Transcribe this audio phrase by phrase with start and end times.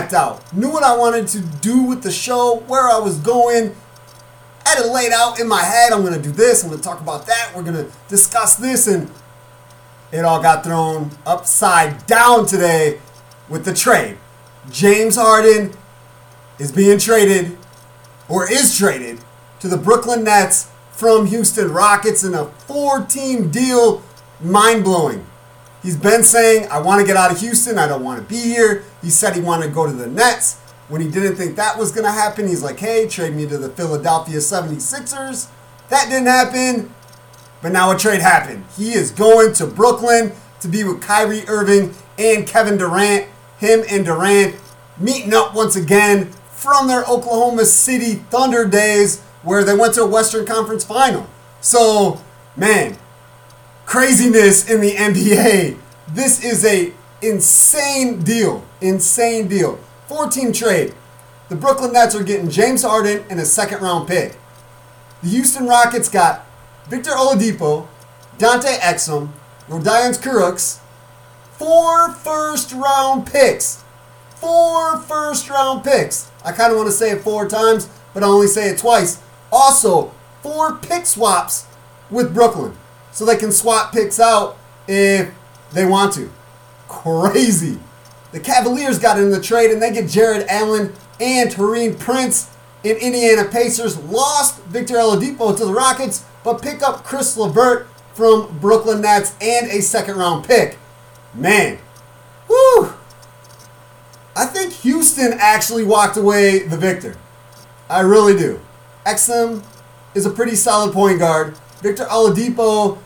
[0.00, 0.52] mapped out.
[0.52, 3.74] Knew what I wanted to do with the show, where I was going.
[4.64, 5.92] Had it laid out in my head.
[5.92, 6.62] I'm going to do this.
[6.62, 7.52] I'm going to talk about that.
[7.54, 8.86] We're going to discuss this.
[8.86, 9.10] And
[10.12, 13.00] it all got thrown upside down today
[13.48, 14.18] with the trade.
[14.70, 15.72] James Harden
[16.58, 17.56] is being traded,
[18.28, 19.18] or is traded,
[19.60, 24.02] to the Brooklyn Nets from Houston Rockets in a four team deal.
[24.40, 25.26] Mind blowing.
[25.82, 27.78] He's been saying, I want to get out of Houston.
[27.78, 28.84] I don't want to be here.
[29.02, 30.58] He said he wanted to go to the Nets.
[30.88, 33.56] When he didn't think that was going to happen, he's like, hey, trade me to
[33.56, 35.48] the Philadelphia 76ers.
[35.88, 36.92] That didn't happen.
[37.62, 38.64] But now a trade happened.
[38.76, 43.28] He is going to Brooklyn to be with Kyrie Irving and Kevin Durant.
[43.58, 44.56] Him and Durant
[44.98, 50.06] meeting up once again from their Oklahoma City Thunder days where they went to a
[50.06, 51.26] Western Conference final.
[51.60, 52.20] So,
[52.56, 52.96] man,
[53.90, 55.76] craziness in the NBA.
[56.14, 58.64] This is a insane deal.
[58.80, 59.80] Insane deal.
[60.06, 60.94] Four-team trade.
[61.48, 64.38] The Brooklyn Nets are getting James Harden and a second round pick.
[65.24, 66.46] The Houston Rockets got
[66.86, 67.88] Victor Oladipo,
[68.38, 69.30] Dante Exum,
[69.68, 70.78] Rodions Kurucs,
[71.58, 73.82] four first round picks.
[74.36, 76.30] Four first round picks.
[76.44, 79.20] I kind of want to say it four times, but I only say it twice.
[79.50, 81.66] Also, four pick swaps
[82.08, 82.76] with Brooklyn.
[83.20, 84.56] So they can swap picks out
[84.88, 85.30] if
[85.74, 86.32] they want to.
[86.88, 87.78] Crazy.
[88.32, 92.50] The Cavaliers got in the trade and they get Jarrett Allen and Taurean Prince
[92.82, 93.98] in Indiana Pacers.
[93.98, 99.70] Lost Victor Oladipo to the Rockets, but pick up Caris LeVert from Brooklyn Nets and
[99.70, 100.78] a second round pick.
[101.34, 101.76] Man,
[102.48, 102.94] whoo!
[104.34, 107.18] I think Houston actually walked away the victor.
[107.90, 108.60] I really do.
[109.04, 109.62] Exum
[110.14, 111.54] is a pretty solid point guard.
[111.82, 112.98] Victor Oladipo,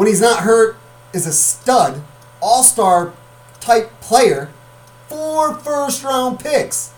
[0.00, 0.78] when he's not hurt,
[1.12, 2.02] is a stud,
[2.40, 3.12] all star
[3.60, 4.48] type player.
[5.08, 6.94] Four first round picks.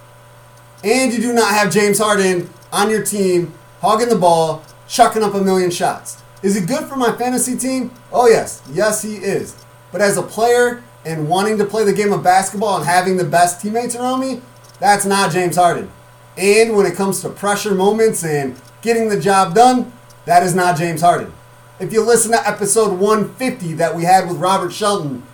[0.85, 5.35] And you do not have James Harden on your team, hogging the ball, chucking up
[5.35, 6.23] a million shots.
[6.45, 7.91] Is he good for my fantasy team?
[8.13, 8.63] Oh, yes.
[8.71, 9.57] Yes, he is.
[9.91, 13.25] But as a player and wanting to play the game of basketball and having the
[13.25, 14.43] best teammates around me,
[14.79, 15.91] that's not James Harden.
[16.37, 19.93] And when it comes to pressure moments and getting the job done,
[20.25, 21.33] that is not James Harden.
[21.82, 25.25] If you listen to episode 150 that we had with Robert Shelton,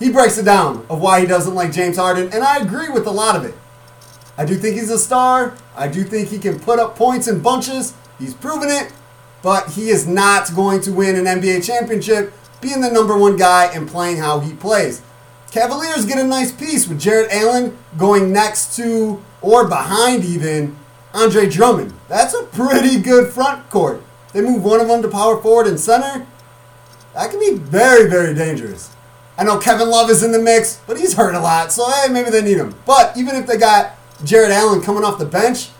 [0.00, 3.06] he breaks it down of why he doesn't like James Harden, and I agree with
[3.06, 3.54] a lot of it.
[4.36, 5.54] I do think he's a star.
[5.76, 7.94] I do think he can put up points in bunches.
[8.18, 8.92] He's proven it,
[9.42, 13.66] but he is not going to win an NBA championship being the number one guy
[13.66, 15.02] and playing how he plays.
[15.52, 20.76] Cavaliers get a nice piece with Jarrett Allen going next to or behind even
[21.14, 21.94] Andre Drummond.
[22.08, 24.02] That's a pretty good front court.
[24.32, 26.26] They move one of them to power forward and center.
[27.14, 28.94] That can be very, very dangerous.
[29.36, 32.12] I know Kevin Love is in the mix, but he's hurt a lot, so hey,
[32.12, 32.74] maybe they need him.
[32.86, 33.92] But even if they got
[34.24, 35.70] Jarrett Allen coming off the bench,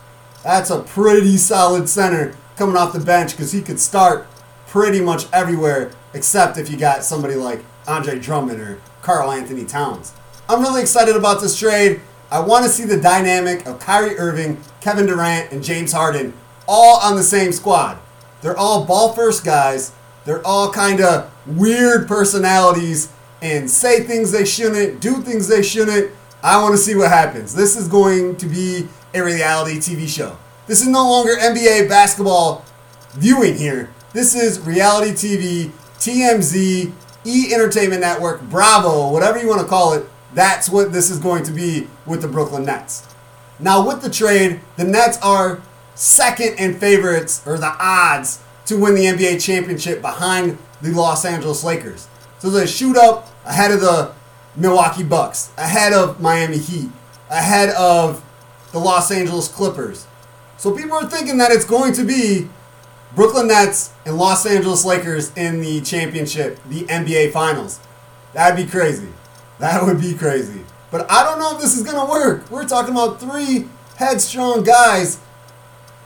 [0.42, 4.26] that's a pretty solid center coming off the bench because he could start
[4.66, 10.14] pretty much everywhere except if you got somebody like Andre Drummond or Karl-Anthony Towns.
[10.48, 12.00] I'm really excited about this trade.
[12.30, 16.32] I want to see the dynamic of Kyrie Irving, Kevin Durant, and James Harden
[16.66, 17.98] all on the same squad.
[18.42, 19.92] They're all ball first guys.
[20.24, 23.12] They're all kind of weird personalities
[23.42, 26.12] and say things they shouldn't, do things they shouldn't.
[26.42, 27.54] I want to see what happens.
[27.54, 30.36] This is going to be a reality TV show.
[30.66, 32.64] This is no longer NBA basketball
[33.12, 33.90] viewing here.
[34.12, 36.92] This is reality TV, TMZ,
[37.24, 40.06] E Entertainment Network, Bravo, whatever you want to call it.
[40.32, 43.06] That's what this is going to be with the Brooklyn Nets.
[43.58, 45.60] Now, with the trade, the Nets are
[46.00, 51.62] second in favorites, or the odds, to win the NBA championship behind the Los Angeles
[51.62, 52.08] Lakers.
[52.38, 54.12] So they shoot up ahead of the
[54.56, 56.90] Milwaukee Bucks, ahead of Miami Heat,
[57.28, 58.24] ahead of
[58.72, 60.06] the Los Angeles Clippers.
[60.56, 62.48] So people are thinking that it's going to be
[63.14, 67.78] Brooklyn Nets and Los Angeles Lakers in the championship, the NBA Finals.
[68.32, 69.08] That'd be crazy.
[69.58, 70.62] That would be crazy.
[70.90, 72.50] But I don't know if this is going to work.
[72.50, 75.18] We're talking about three headstrong guys,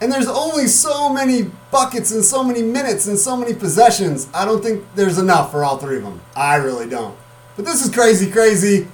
[0.00, 4.29] and there's only so many buckets and so many minutes and so many possessions.
[4.35, 6.20] I don't think there's enough for all three of them.
[6.37, 7.17] I really don't.
[7.56, 8.88] But this is crazy, crazy.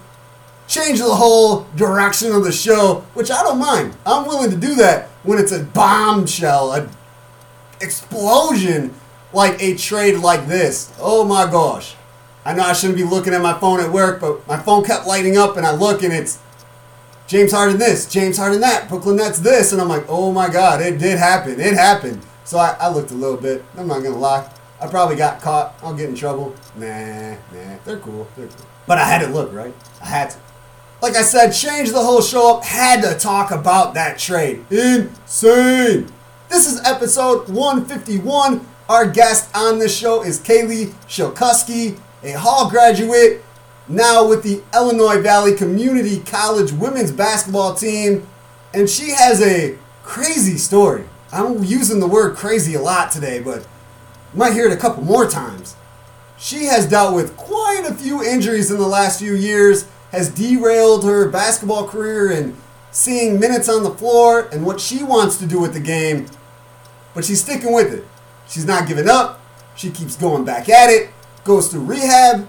[0.68, 3.96] Change the whole direction of the show, which I don't mind.
[4.06, 6.88] I'm willing to do that when it's a bombshell, a
[7.80, 8.94] explosion
[9.32, 10.92] like a trade like this.
[10.98, 11.96] Oh my gosh.
[12.44, 15.06] I know I shouldn't be looking at my phone at work, but my phone kept
[15.06, 16.38] lighting up and I look and it's
[17.30, 20.82] James Harden this, James Harden that, Brooklyn Nets this, and I'm like, oh my god,
[20.82, 21.60] it did happen.
[21.60, 22.20] It happened.
[22.42, 23.64] So I, I looked a little bit.
[23.78, 24.50] I'm not gonna lie.
[24.80, 25.78] I probably got caught.
[25.80, 26.56] I'll get in trouble.
[26.74, 27.76] Nah, nah.
[27.84, 28.26] They're cool.
[28.36, 28.66] They're cool.
[28.84, 29.72] But I had to look, right?
[30.02, 30.38] I had to.
[31.00, 32.64] Like I said, change the whole show up.
[32.64, 34.64] Had to talk about that trade.
[34.68, 36.12] Insane.
[36.48, 38.66] This is episode 151.
[38.88, 43.44] Our guest on this show is Kaylee Shilkuski, a Hall graduate,
[43.90, 48.26] now with the Illinois Valley Community College women's basketball team.
[48.72, 51.04] And she has a crazy story.
[51.32, 53.60] I'm using the word crazy a lot today, but
[54.32, 55.76] you might hear it a couple more times.
[56.38, 61.04] She has dealt with quite a few injuries in the last few years, has derailed
[61.04, 62.56] her basketball career and
[62.90, 66.26] seeing minutes on the floor and what she wants to do with the game,
[67.14, 68.04] but she's sticking with it.
[68.48, 69.40] She's not giving up.
[69.76, 71.10] She keeps going back at it,
[71.44, 72.48] goes through rehab,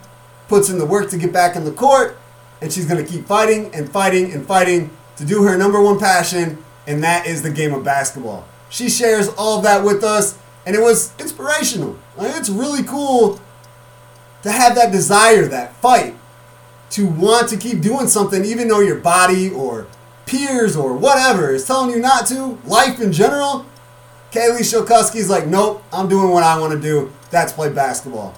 [0.51, 2.19] puts in the work to get back in the court,
[2.61, 5.97] and she's going to keep fighting and fighting and fighting to do her number one
[5.97, 8.45] passion, and that is the game of basketball.
[8.69, 11.97] She shares all of that with us, and it was inspirational.
[12.17, 13.39] Like, it's really cool
[14.43, 16.15] to have that desire, that fight,
[16.91, 19.87] to want to keep doing something, even though your body or
[20.25, 23.65] peers or whatever is telling you not to, life in general.
[24.31, 27.11] Kaylee Shilkuski's like, nope, I'm doing what I want to do.
[27.29, 28.35] That's play basketball.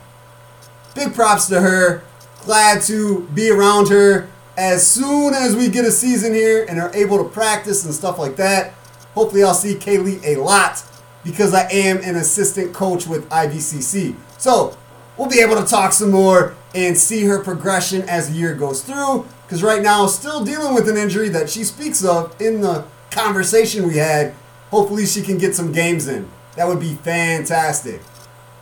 [0.95, 2.03] Big props to her.
[2.41, 6.93] Glad to be around her as soon as we get a season here and are
[6.93, 8.73] able to practice and stuff like that.
[9.15, 10.83] Hopefully, I'll see Kaylee a lot
[11.23, 14.15] because I am an assistant coach with IVCC.
[14.37, 14.77] So,
[15.17, 18.83] we'll be able to talk some more and see her progression as the year goes
[18.83, 19.25] through.
[19.45, 23.87] Because right now, still dealing with an injury that she speaks of in the conversation
[23.87, 24.33] we had.
[24.69, 26.29] Hopefully, she can get some games in.
[26.55, 28.01] That would be fantastic.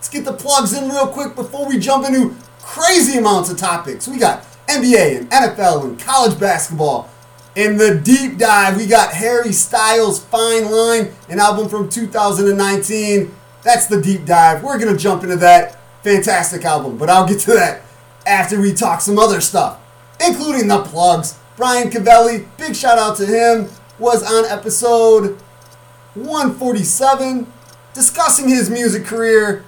[0.01, 4.07] Let's get the plugs in real quick before we jump into crazy amounts of topics.
[4.07, 7.07] We got NBA and NFL and college basketball.
[7.55, 13.31] In the deep dive, we got Harry Styles' Fine Line, an album from 2019.
[13.61, 14.63] That's the deep dive.
[14.63, 15.79] We're going to jump into that.
[16.01, 17.83] Fantastic album, but I'll get to that
[18.25, 19.79] after we talk some other stuff,
[20.19, 21.37] including the plugs.
[21.55, 23.69] Brian Cavelli, big shout out to him,
[23.99, 25.39] was on episode
[26.15, 27.45] 147
[27.93, 29.63] discussing his music career,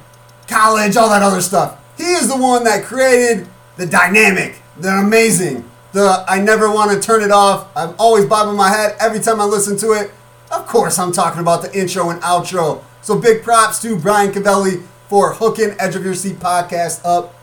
[0.54, 1.80] college, all that other stuff.
[1.98, 7.00] He is the one that created the dynamic, the amazing, the I never want to
[7.00, 7.68] turn it off.
[7.76, 10.12] I'm always bobbing my head every time I listen to it.
[10.52, 12.84] Of course, I'm talking about the intro and outro.
[13.02, 17.34] So big props to Brian Cavelli for hooking Edge of Your Seat podcast up.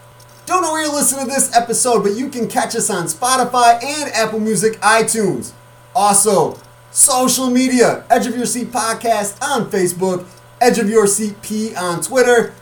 [0.47, 3.83] Don't know where you're listening to this episode, but you can catch us on Spotify
[3.83, 5.53] and Apple Music, iTunes.
[5.95, 6.59] Also,
[6.93, 10.27] social media, Edge of Your Seat podcast on Facebook,
[10.61, 12.55] Edge of Your Seat P on Twitter.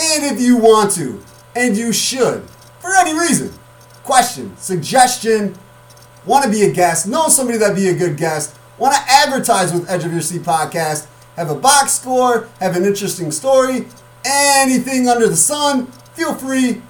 [0.00, 1.22] And if you want to,
[1.54, 2.48] and you should,
[2.80, 3.52] for any reason,
[4.02, 5.54] question, suggestion,
[6.24, 9.72] want to be a guest, know somebody that'd be a good guest, want to advertise
[9.72, 11.06] with Edge of Your Seat podcast,
[11.36, 13.86] have a box score, have an interesting story,
[14.24, 16.80] anything under the sun, feel free.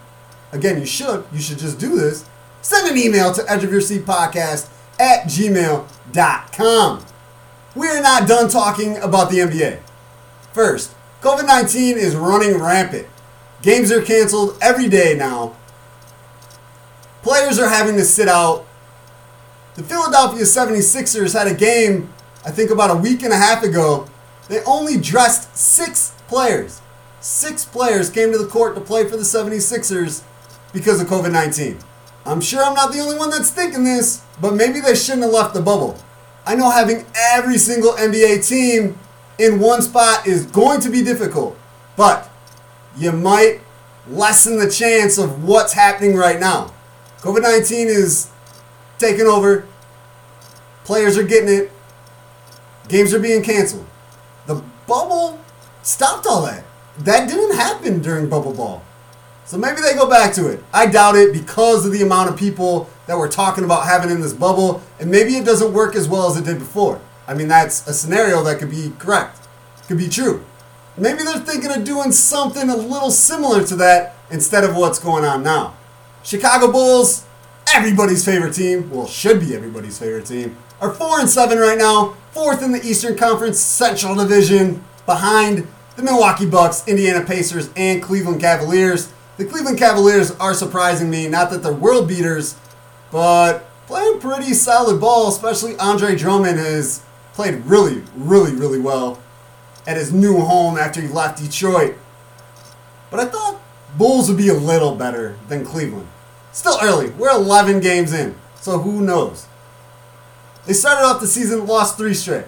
[0.53, 1.25] Again, you should.
[1.33, 2.25] You should just do this.
[2.63, 4.69] Send an email to Edge of Your Seat podcast
[4.99, 7.05] at gmail.com.
[7.75, 9.81] We're not done talking about the NBA.
[10.53, 13.07] First, COVID 19 is running rampant.
[13.61, 15.55] Games are canceled every day now.
[17.23, 18.67] Players are having to sit out.
[19.75, 22.13] The Philadelphia 76ers had a game,
[22.45, 24.09] I think about a week and a half ago.
[24.49, 26.81] They only dressed six players.
[27.21, 30.23] Six players came to the court to play for the 76ers
[30.73, 31.79] because of COVID 19.
[32.25, 35.33] I'm sure I'm not the only one that's thinking this, but maybe they shouldn't have
[35.33, 35.99] left the bubble.
[36.47, 38.99] I know having every single NBA team
[39.41, 41.59] in one spot is going to be difficult,
[41.97, 42.31] but
[42.97, 43.61] you might
[44.09, 46.73] lessen the chance of what's happening right now.
[47.21, 48.31] COVID 19 is
[48.99, 49.67] taking over,
[50.85, 51.73] players are getting it,
[52.89, 53.87] games are being canceled.
[54.47, 55.41] The bubble
[55.83, 56.65] stopped all that.
[56.99, 58.83] That didn't happen during bubble ball.
[59.47, 60.63] So maybe they go back to it.
[60.73, 64.21] I doubt it because of the amount of people that we're talking about having in
[64.21, 67.01] this bubble, and maybe it doesn't work as well as it did before.
[67.31, 69.47] I mean, that's a scenario that could be correct,
[69.87, 70.45] could be true.
[70.99, 75.25] Maybe they're thinking of doing something a little similar to that instead of what's going
[75.25, 75.77] on now.
[76.25, 77.25] Chicago Bulls,
[77.73, 82.17] everybody's favorite team, well, should be everybody's favorite team, are 4 and 7 right now,
[82.33, 88.41] fourth in the Eastern Conference Central Division, behind the Milwaukee Bucks, Indiana Pacers, and Cleveland
[88.41, 89.13] Cavaliers.
[89.37, 92.57] The Cleveland Cavaliers are surprising me, not that they're world beaters,
[93.13, 99.21] but playing pretty solid ball, especially Andre Drummond has played really, really, really well
[99.87, 101.97] at his new home after he left Detroit.
[103.11, 103.61] But I thought
[103.97, 106.09] Bulls would be a little better than Cleveland.
[106.53, 107.11] Still early.
[107.11, 109.47] We're 11 games in, so who knows?
[110.67, 112.47] They started off the season, lost three straight.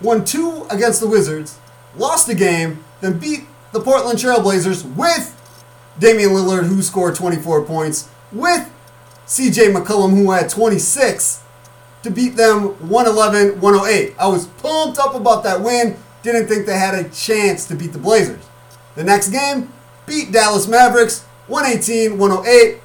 [0.00, 1.58] Won two against the Wizards,
[1.96, 3.40] lost a game, then beat
[3.72, 5.36] the Portland Trailblazers with
[5.98, 8.72] Damian Lillard, who scored 24 points, with
[9.26, 11.42] CJ McCollum, who had 26,
[12.02, 14.14] to beat them 111 108.
[14.18, 15.96] I was pumped up about that win.
[16.22, 18.44] Didn't think they had a chance to beat the Blazers.
[18.94, 19.72] The next game,
[20.06, 22.80] beat Dallas Mavericks 118 108.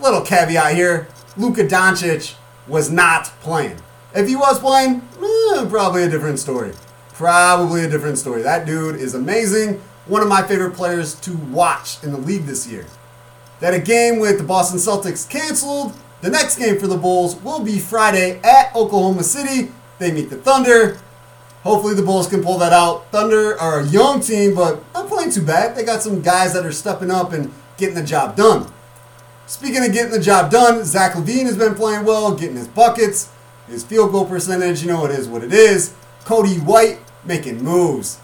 [0.00, 2.34] Little caveat here Luka Doncic
[2.68, 3.76] was not playing.
[4.14, 6.72] If he was playing, eh, probably a different story.
[7.12, 8.42] Probably a different story.
[8.42, 9.82] That dude is amazing.
[10.06, 12.86] One of my favorite players to watch in the league this year.
[13.60, 15.94] That a game with the Boston Celtics canceled.
[16.24, 19.70] The next game for the Bulls will be Friday at Oklahoma City.
[19.98, 20.98] They meet the Thunder.
[21.64, 23.12] Hopefully the Bulls can pull that out.
[23.12, 25.76] Thunder are a young team, but not playing too bad.
[25.76, 28.72] They got some guys that are stepping up and getting the job done.
[29.44, 33.30] Speaking of getting the job done, Zach LaVine has been playing well, getting his buckets,
[33.66, 34.80] his field goal percentage.
[34.80, 35.92] You know it is what it is.
[36.24, 38.18] Coby White making moves,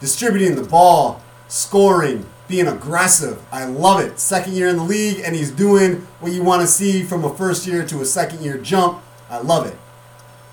[0.00, 3.42] distributing the ball, scoring, being aggressive.
[3.50, 4.18] I love it.
[4.18, 7.34] Second year in the league, and he's doing what you want to see from a
[7.34, 9.02] first year to a second year jump.
[9.30, 9.76] I love it.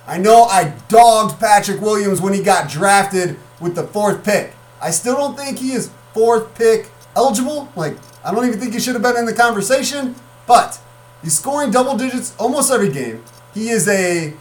[0.08, 4.54] I know I dogged Patrick Williams when he got drafted with the fourth pick.
[4.82, 7.70] I still don't think he is fourth pick eligible.
[7.76, 10.16] Like, I don't even think he should have been in the conversation,
[10.48, 10.80] but
[11.22, 13.24] he's scoring double digits almost every game.
[13.54, 14.34] He is a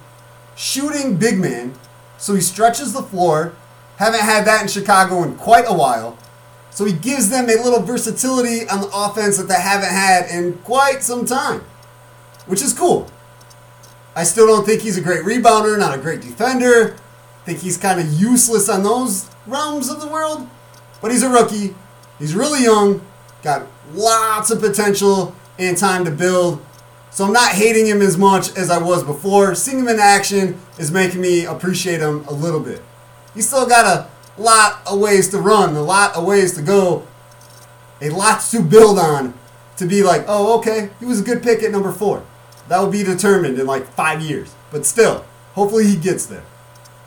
[0.56, 1.74] shooting big man
[2.18, 3.54] so he stretches the floor.
[3.96, 6.18] Haven't had that in Chicago in quite a while.
[6.78, 10.58] So he gives them a little versatility on the offense that they haven't had in
[10.58, 11.64] quite some time,
[12.46, 13.10] which is cool.
[14.14, 16.94] I still don't think he's a great rebounder, not a great defender.
[16.94, 20.48] I think he's kind of useless on those realms of the world.
[21.02, 21.74] But he's a rookie.
[22.20, 23.04] He's really young,
[23.42, 26.64] got lots of potential and time to build.
[27.10, 29.56] So I'm not hating him as much as I was before.
[29.56, 32.84] Seeing him in action is making me appreciate him a little bit.
[33.34, 34.08] He's still got a
[34.38, 37.06] lot of ways to run, a lot of ways to go,
[38.00, 39.34] a lot to build on
[39.76, 42.24] to be like, oh, okay, he was a good pick at number four.
[42.68, 44.54] That will be determined in like five years.
[44.70, 46.44] But still, hopefully he gets there.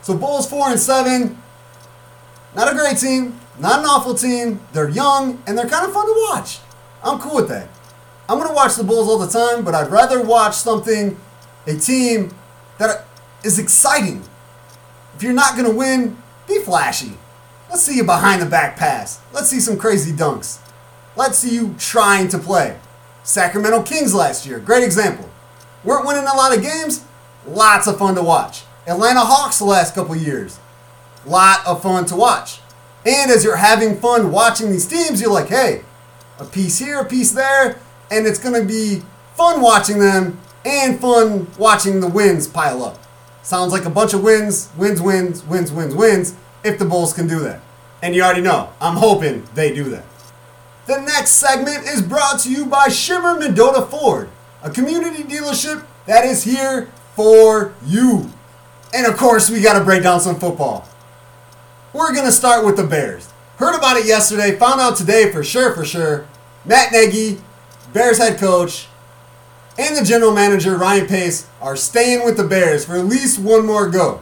[0.02, 1.40] So Bulls four and seven,
[2.54, 4.60] not a great team, not an awful team.
[4.72, 6.58] They're young and they're kind of fun to watch.
[7.04, 7.68] I'm cool with that.
[8.28, 11.18] I'm to watch the Bulls all the time, but I'd rather watch something,
[11.66, 12.34] a team
[12.78, 13.04] that
[13.44, 14.22] is exciting.
[15.14, 16.16] If you're not to win,
[16.52, 17.12] be flashy.
[17.70, 19.20] Let's see you behind the back pass.
[19.32, 20.58] Let's see some crazy dunks.
[21.16, 22.78] Let's see you trying to play.
[23.22, 25.28] Sacramento Kings last year, great example.
[25.84, 27.04] Weren't winning a lot of games,
[27.46, 28.64] lots of fun to watch.
[28.86, 30.58] Atlanta Hawks the last couple years,
[31.24, 32.60] lot of fun to watch.
[33.06, 35.82] And as you're having fun watching these teams, you're like, hey,
[36.38, 37.78] a piece here, a piece there,
[38.10, 39.02] and it's going to be
[39.34, 43.01] fun watching them and fun watching the wins pile up.
[43.42, 46.34] Sounds like a bunch of wins, wins, wins, wins, wins, wins,
[46.64, 47.60] if the Bulls can do that.
[48.02, 50.04] And you already know, I'm hoping they do that.
[50.86, 54.30] The next segment is brought to you by Shimmer Mendota Ford,
[54.62, 58.30] a community dealership that is here for you.
[58.94, 60.88] And of course, we got to break down some football.
[61.92, 63.28] We're going to start with the Bears.
[63.56, 66.26] Heard about it yesterday, found out today for sure, for sure.
[66.64, 67.40] Matt Nagy
[67.92, 68.88] Bears head coach
[69.78, 73.66] and the general manager, Ryan Pace, are staying with the Bears for at least one
[73.66, 74.20] more go.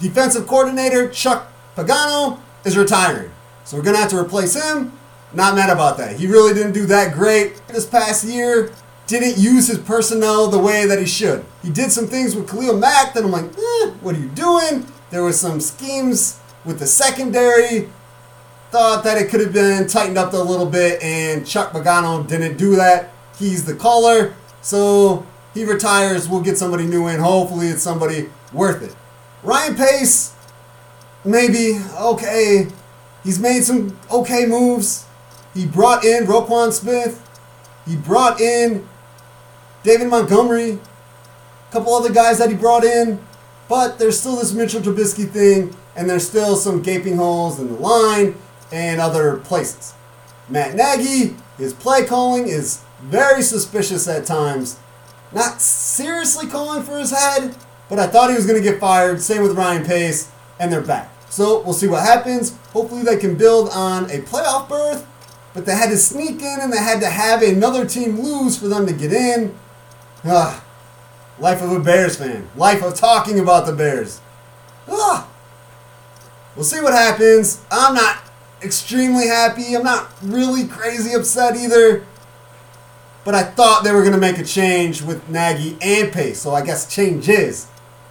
[0.00, 3.30] Defensive coordinator, Chuck Pagano, is retiring.
[3.64, 4.92] So we're going to have to replace him.
[5.32, 6.16] Not mad about that.
[6.16, 8.70] He really didn't do that great this past year.
[9.06, 11.44] Didn't use his personnel the way that he should.
[11.62, 14.86] He did some things with Khalil Mack that I'm like, eh, what are you doing?
[15.10, 17.90] There were some schemes with the secondary
[18.70, 22.56] thought that it could have been tightened up a little bit, and Chuck Pagano didn't
[22.56, 23.12] do that.
[23.38, 24.34] He's the caller,
[24.64, 26.26] so he retires.
[26.26, 27.20] We'll get somebody new in.
[27.20, 28.96] Hopefully, it's somebody worth it.
[29.42, 30.34] Ryan Pace,
[31.22, 32.68] maybe okay.
[33.22, 35.06] He's made some okay moves.
[35.52, 37.20] He brought in Roquan Smith.
[37.86, 38.88] He brought in
[39.82, 40.72] David Montgomery.
[41.68, 43.20] A couple other guys that he brought in.
[43.68, 47.78] But there's still this Mitchell Trubisky thing, and there's still some gaping holes in the
[47.78, 48.34] line
[48.72, 49.92] and other places.
[50.48, 54.78] Matt Nagy, his play calling is very suspicious at times.
[55.32, 57.54] Not seriously calling for his head,
[57.88, 59.20] but I thought he was going to get fired.
[59.20, 61.10] Same with Ryan Pace, and they're back.
[61.28, 62.56] So we'll see what happens.
[62.72, 65.06] Hopefully, they can build on a playoff berth,
[65.52, 68.68] but they had to sneak in and they had to have another team lose for
[68.68, 69.54] them to get in.
[70.24, 70.64] Ah,
[71.38, 72.48] life of a Bears fan.
[72.56, 74.20] Life of talking about the Bears.
[74.88, 75.28] Ah.
[76.54, 77.64] We'll see what happens.
[77.70, 78.18] I'm not
[78.62, 79.74] extremely happy.
[79.74, 82.06] I'm not really crazy upset either.
[83.24, 86.40] But I thought they were going to make a change with Nagy and Pace.
[86.40, 87.66] So I guess change is.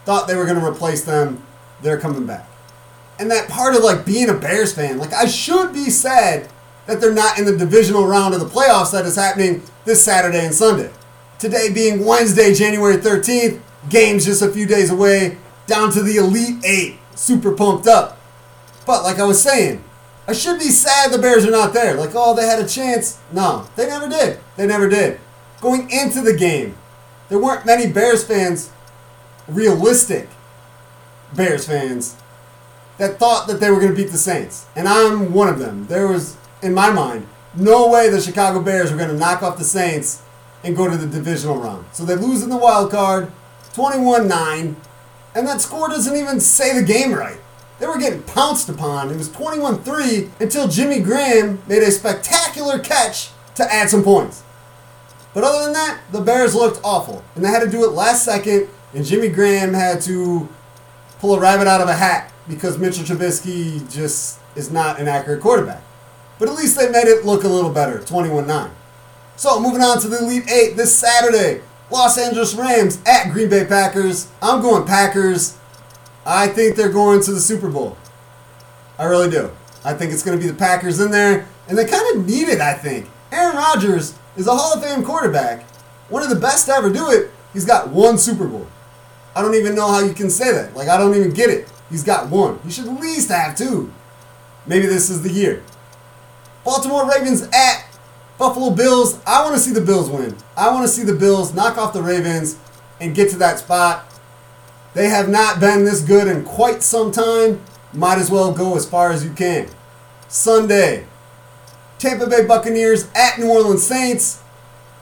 [0.05, 1.43] Thought they were going to replace them.
[1.81, 2.49] They're coming back.
[3.19, 6.49] And that part of like being a Bears fan, like I should be sad
[6.87, 10.45] that they're not in the divisional round of the playoffs that is happening this Saturday
[10.45, 10.91] and Sunday.
[11.39, 16.63] Today being Wednesday, January 13th, games just a few days away, down to the Elite
[16.65, 16.97] Eight.
[17.15, 18.19] Super pumped up.
[18.85, 19.83] But like I was saying,
[20.27, 21.95] I should be sad the Bears are not there.
[21.95, 23.19] Like, oh, they had a chance.
[23.31, 24.39] No, they never did.
[24.55, 25.19] They never did.
[25.59, 26.77] Going into the game,
[27.29, 28.71] there weren't many Bears fans,
[29.47, 30.29] realistic
[31.33, 32.15] Bears fans,
[32.97, 34.67] that thought that they were going to beat the Saints.
[34.75, 35.87] And I'm one of them.
[35.87, 39.57] There was, in my mind, no way the Chicago Bears were going to knock off
[39.57, 40.21] the Saints
[40.63, 41.85] and go to the divisional round.
[41.91, 43.31] So they lose in the wild card,
[43.73, 44.75] 21 9,
[45.35, 47.39] and that score doesn't even say the game right.
[47.83, 49.11] They were getting pounced upon.
[49.11, 54.41] It was 21 3 until Jimmy Graham made a spectacular catch to add some points.
[55.33, 57.25] But other than that, the Bears looked awful.
[57.35, 60.47] And they had to do it last second, and Jimmy Graham had to
[61.19, 65.41] pull a rabbit out of a hat because Mitchell Trubisky just is not an accurate
[65.41, 65.83] quarterback.
[66.39, 68.71] But at least they made it look a little better, 21 9.
[69.35, 71.59] So moving on to the Elite Eight this Saturday.
[71.91, 74.29] Los Angeles Rams at Green Bay Packers.
[74.41, 75.57] I'm going Packers.
[76.25, 77.97] I think they're going to the Super Bowl.
[78.97, 79.51] I really do.
[79.83, 82.47] I think it's going to be the Packers in there, and they kind of need
[82.47, 83.09] it, I think.
[83.31, 85.63] Aaron Rodgers is a Hall of Fame quarterback,
[86.09, 87.31] one of the best to ever do it.
[87.51, 88.67] He's got one Super Bowl.
[89.35, 90.75] I don't even know how you can say that.
[90.75, 91.67] Like, I don't even get it.
[91.89, 92.59] He's got one.
[92.63, 93.91] He should at least have two.
[94.65, 95.63] Maybe this is the year.
[96.63, 97.85] Baltimore Ravens at
[98.37, 99.19] Buffalo Bills.
[99.25, 100.37] I want to see the Bills win.
[100.55, 102.57] I want to see the Bills knock off the Ravens
[103.01, 104.12] and get to that spot.
[104.93, 107.61] They have not been this good in quite some time.
[107.93, 109.67] Might as well go as far as you can.
[110.27, 111.05] Sunday,
[111.99, 114.41] Tampa Bay Buccaneers at New Orleans Saints.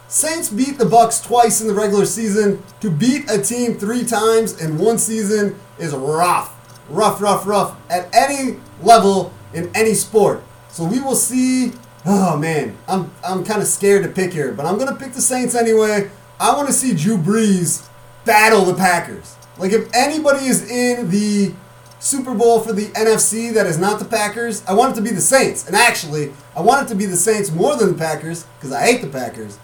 [0.08, 2.62] Saints beat the Bucks twice in the regular season.
[2.82, 6.58] To beat a team three times in one season is rough.
[6.90, 10.44] Rough, rough, rough at any level in any sport.
[10.70, 11.74] So we will see.
[12.06, 15.22] Oh man, I'm I'm kind of scared to pick here, but I'm gonna pick the
[15.22, 16.10] Saints anyway.
[16.40, 17.88] I want to see Drew Brees
[18.26, 19.36] battle the Packers.
[19.58, 21.54] Like if anybody is in the
[22.00, 25.12] Super Bowl for the NFC that is not the Packers, I want it to be
[25.12, 25.68] the Saints.
[25.68, 28.82] And actually, I want it to be the Saints more than the Packers because I
[28.82, 29.60] hate the Packers.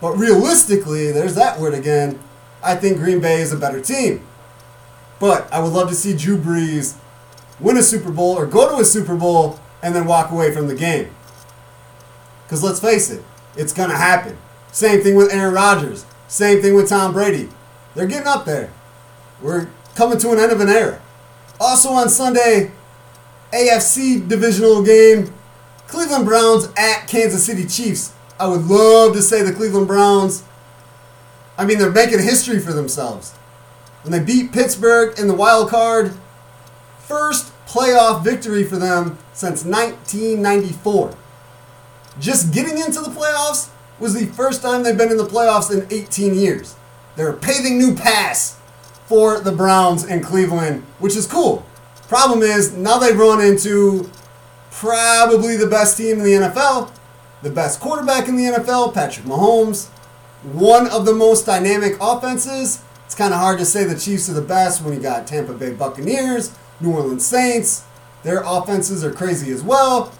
[0.00, 2.18] But realistically, there's that word again.
[2.62, 4.26] I think Green Bay is a better team.
[5.18, 6.96] But I would love to see Drew Brees
[7.60, 10.68] win a Super Bowl or go to a Super Bowl and then walk away from
[10.68, 11.10] the game.
[12.44, 13.24] Because let's face it,
[13.56, 14.36] it's going to happen.
[14.72, 16.04] Same thing with Aaron Rodgers.
[16.28, 17.48] Same thing with Tom Brady.
[17.94, 18.72] They're getting up there.
[19.44, 21.02] We're coming to an end of an era.
[21.60, 22.72] Also on Sunday,
[23.52, 25.34] AFC divisional game,
[25.86, 28.14] Cleveland Browns at Kansas City Chiefs.
[28.40, 30.44] I would love to say the Cleveland Browns.
[31.58, 33.32] I mean, they're making history for themselves.
[34.02, 36.14] When they beat Pittsburgh in the wild card,
[37.00, 41.14] first playoff victory for them since 1994.
[42.18, 43.68] Just getting into the playoffs
[44.00, 46.76] was the first time they've been in the playoffs in 18 years.
[47.16, 48.56] They're paving new paths
[49.06, 51.66] for the Browns in Cleveland, which is cool.
[52.08, 54.10] Problem is, now they've run into
[54.70, 56.92] probably the best team in the NFL,
[57.42, 59.88] the best quarterback in the NFL, Patrick Mahomes,
[60.52, 62.82] one of the most dynamic offenses.
[63.06, 65.54] It's kind of hard to say the Chiefs are the best when you got Tampa
[65.54, 67.84] Bay Buccaneers, New Orleans Saints.
[68.22, 70.12] Their offenses are crazy as well.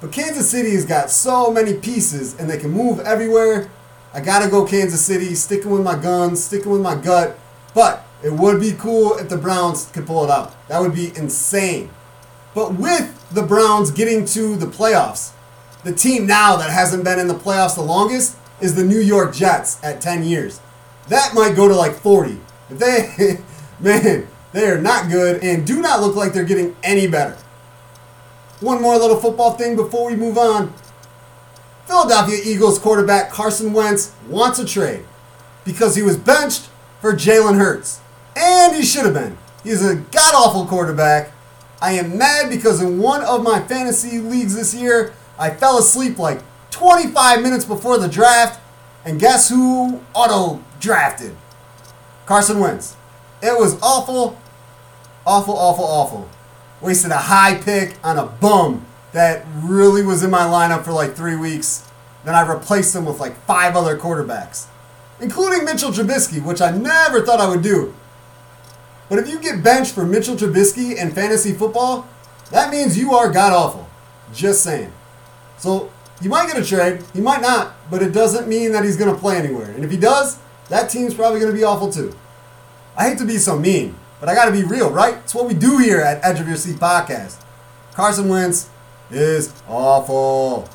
[0.00, 3.70] But Kansas City has got so many pieces and they can move everywhere.
[4.14, 7.38] I gotta go Kansas City, sticking with my guns, sticking with my gut.
[7.74, 10.54] But it would be cool if the Browns could pull it out.
[10.68, 11.90] That would be insane.
[12.54, 15.32] But with the Browns getting to the playoffs,
[15.84, 19.34] the team now that hasn't been in the playoffs the longest is the New York
[19.34, 20.60] Jets at 10 years.
[21.08, 22.40] That might go to like 40.
[22.70, 23.38] If they,
[23.80, 27.36] man, they are not good and do not look like they're getting any better.
[28.60, 30.74] One more little football thing before we move on.
[31.86, 35.04] Philadelphia Eagles quarterback Carson Wentz wants a trade
[35.64, 36.68] because he was benched
[37.00, 38.00] for Jalen Hurts.
[38.38, 39.36] And he should have been.
[39.64, 41.32] He's a god awful quarterback.
[41.80, 46.18] I am mad because in one of my fantasy leagues this year, I fell asleep
[46.18, 48.60] like 25 minutes before the draft.
[49.04, 51.36] And guess who auto drafted?
[52.26, 52.96] Carson Wentz.
[53.42, 54.38] It was awful,
[55.26, 56.28] awful, awful, awful.
[56.80, 61.14] Wasted a high pick on a bum that really was in my lineup for like
[61.14, 61.88] three weeks.
[62.24, 64.66] Then I replaced him with like five other quarterbacks,
[65.20, 67.94] including Mitchell Trubisky, which I never thought I would do.
[69.08, 72.06] But if you get benched for Mitchell Trubisky in fantasy football,
[72.50, 73.88] that means you are god awful.
[74.32, 74.92] Just saying.
[75.56, 75.90] So
[76.20, 79.12] you might get a trade, he might not, but it doesn't mean that he's going
[79.12, 79.70] to play anywhere.
[79.70, 82.14] And if he does, that team's probably going to be awful too.
[82.96, 85.14] I hate to be so mean, but I got to be real, right?
[85.18, 87.42] It's what we do here at Edge of Your Seat Podcast.
[87.94, 88.68] Carson Wentz
[89.10, 90.68] is awful.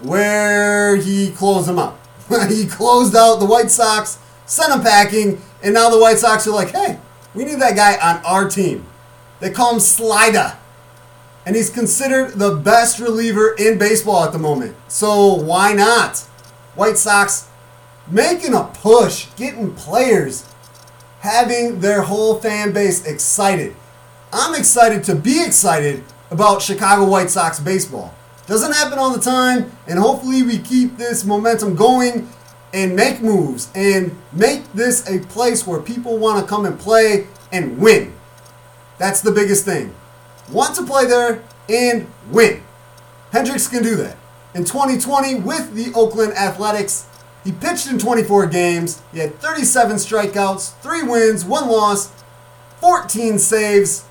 [0.00, 1.96] where he closed them out.
[2.48, 6.50] he closed out the White Sox, sent them packing, and now the White Sox are
[6.50, 6.98] like, hey,
[7.32, 8.84] we need that guy on our team.
[9.38, 10.56] They call him Slida.
[11.46, 14.74] And he's considered the best reliever in baseball at the moment.
[14.88, 16.18] So why not?
[16.74, 17.48] White Sox
[18.10, 20.44] making a push, getting players,
[21.20, 23.74] having their whole fan base excited.
[24.32, 28.14] I'm excited to be excited about Chicago White Sox baseball.
[28.46, 32.28] Doesn't happen all the time, and hopefully we keep this momentum going
[32.72, 37.26] and make moves and make this a place where people want to come and play
[37.52, 38.14] and win.
[38.98, 39.94] That's the biggest thing.
[40.50, 42.62] Want to play there and win.
[43.32, 44.16] Hendriks can do that.
[44.54, 47.06] In 2020, with the Oakland Athletics,
[47.48, 49.00] he pitched in 24 games.
[49.10, 52.12] He had 37 strikeouts, 3 wins, 1 loss,
[52.82, 54.04] 14 saves.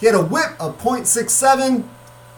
[0.00, 1.86] He had a whip of .67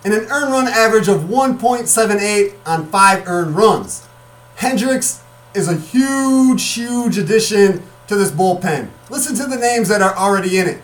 [0.04, 4.08] and an earned run average of 1.78 on five earned runs.
[4.56, 5.22] Hendriks
[5.54, 8.88] is a huge, huge addition to this bullpen.
[9.10, 10.82] Listen to the names that are already in it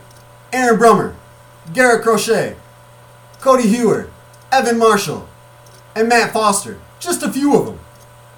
[0.52, 1.16] Aaron Bummer,
[1.74, 2.54] Garrett Crochet,
[3.40, 4.10] Codi Heuer,
[4.52, 5.28] Evan Marshall,
[5.96, 6.78] and Matt Foster.
[7.00, 7.79] Just a few of them.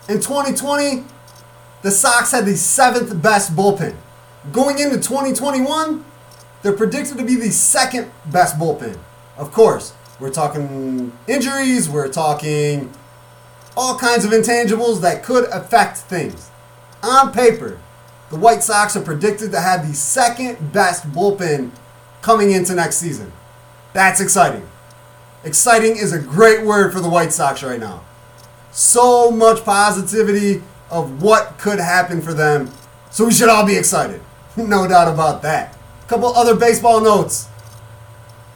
[0.08, 1.04] In 2020,
[1.82, 3.94] the Sox had the seventh best bullpen.
[4.50, 6.04] Going into 2021,
[6.62, 8.98] they're predicted to be the second best bullpen.
[9.36, 12.92] Of course, we're talking injuries, we're talking
[13.76, 16.50] all kinds of intangibles that could affect things.
[17.04, 17.78] On paper,
[18.30, 21.70] the White Sox are predicted to have the second best bullpen
[22.22, 23.32] coming into next season.
[23.92, 24.68] That's exciting.
[25.44, 28.02] Exciting is a great word for the White Sox right now.
[28.72, 32.70] So much positivity of what could happen for them.
[33.10, 34.20] So we should all be excited.
[34.56, 35.76] no doubt about that.
[36.04, 37.48] A couple other baseball notes.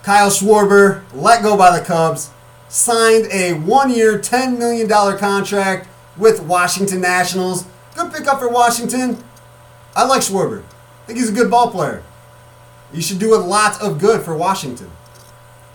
[0.03, 2.31] Kyle Schwarber, let go by the Cubs,
[2.69, 7.67] signed a one year, $10 million contract with Washington Nationals.
[7.95, 9.23] Good pickup for Washington.
[9.95, 10.63] I like Schwarber.
[10.63, 12.03] I think he's a good ball player.
[12.93, 14.91] He should do a lot of good for Washington.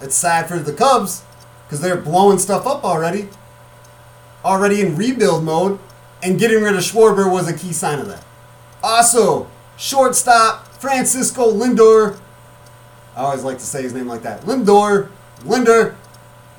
[0.02, 1.24] It's sad for the Cubs
[1.66, 3.30] because they're blowing stuff up already.
[4.44, 5.80] Already in rebuild mode,
[6.24, 8.24] and getting rid of Schwarber was a key sign of that.
[8.84, 12.20] Also, shortstop Francisco Lindor
[13.16, 14.42] I always like to say his name like that.
[14.42, 15.10] Lindor,
[15.44, 15.98] Linder,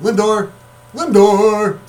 [0.01, 0.51] Lindor,
[0.93, 1.79] Lindor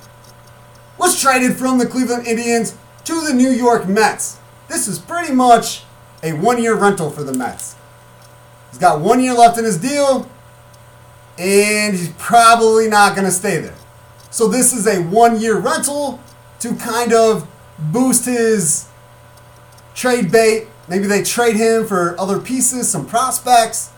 [0.99, 4.39] was traded from the Cleveland Indians to the New York Mets.
[4.69, 5.85] This is pretty much
[6.23, 7.77] a one year rental for the Mets.
[8.71, 10.31] He's got one year left in his deal,
[11.39, 13.75] and he's probably not going to stay there.
[14.35, 16.19] So, this is a one year rental
[16.59, 17.47] to kind of
[17.79, 18.89] boost his
[19.95, 20.67] trade bait.
[20.89, 23.93] Maybe they trade him for other pieces, some prospects.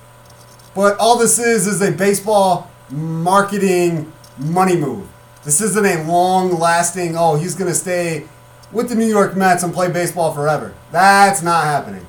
[0.74, 5.08] But all this is is a baseball marketing money move.
[5.42, 8.28] This isn't a long lasting, oh, he's going to stay
[8.70, 10.74] with the New York Mets and play baseball forever.
[10.92, 12.06] That's not happening.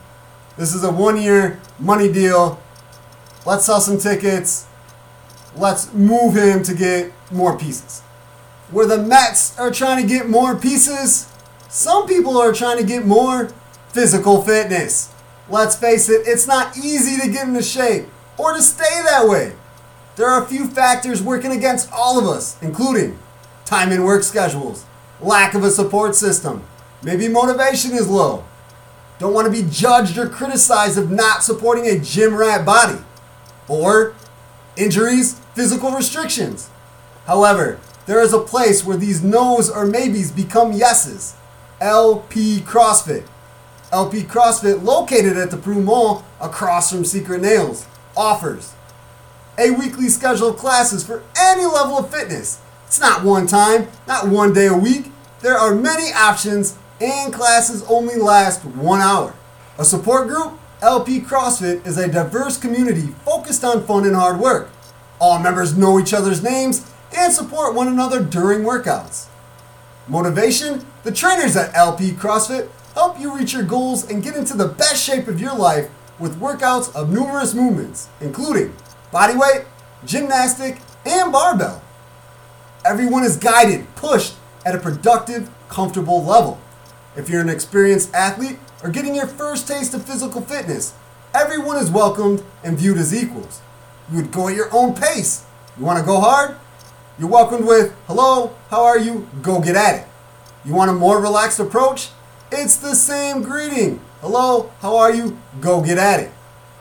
[0.57, 2.61] This is a one year money deal.
[3.45, 4.67] Let's sell some tickets.
[5.55, 8.01] Let's move him to get more pieces.
[8.71, 11.27] Where the Mets are trying to get more pieces,
[11.69, 13.49] Some people are trying to get more
[13.89, 15.13] physical fitness.
[15.49, 18.05] Let's face it, it's not easy to get into shape
[18.37, 19.53] or to stay that way.
[20.15, 23.19] There are a few factors working against all of us, including
[23.65, 24.85] time and work schedules,
[25.21, 26.63] lack of a support system,
[27.03, 28.45] maybe motivation is low,
[29.19, 32.99] don't want to be judged or criticized of not supporting a gym rat body,
[33.67, 34.15] or
[34.75, 36.69] injuries, physical restrictions.
[37.25, 41.35] However, there is a place where these no's or maybes become yeses.
[41.81, 43.27] LP CrossFit.
[43.91, 48.73] LP CrossFit, located at the Peru Mall across from Secret Nails, offers
[49.57, 52.61] a weekly schedule of classes for any level of fitness.
[52.85, 55.11] It's not one time, not one day a week.
[55.41, 59.35] There are many options, and classes only last one hour.
[59.77, 60.57] A support group?
[60.81, 64.69] LP CrossFit is a diverse community focused on fun and hard work.
[65.19, 66.85] All members know each other's names
[67.17, 69.27] and support one another during workouts.
[70.07, 70.85] Motivation?
[71.03, 75.03] The trainers at LP CrossFit help you reach your goals and get into the best
[75.03, 78.73] shape of your life with workouts of numerous movements, including
[79.11, 79.65] bodyweight,
[80.05, 81.81] gymnastic, and barbell.
[82.85, 86.59] Everyone is guided, pushed at a productive, comfortable level.
[87.15, 90.93] If you're an experienced athlete or getting your first taste of physical fitness,
[91.33, 93.61] everyone is welcomed and viewed as equals.
[94.11, 95.45] You would go at your own pace.
[95.77, 96.57] You want to go hard?
[97.19, 99.27] You're welcomed with, hello, how are you?
[99.41, 100.07] Go get at it.
[100.63, 102.09] You want a more relaxed approach?
[102.51, 104.01] It's the same greeting.
[104.21, 105.39] Hello, how are you?
[105.59, 106.31] Go get at it.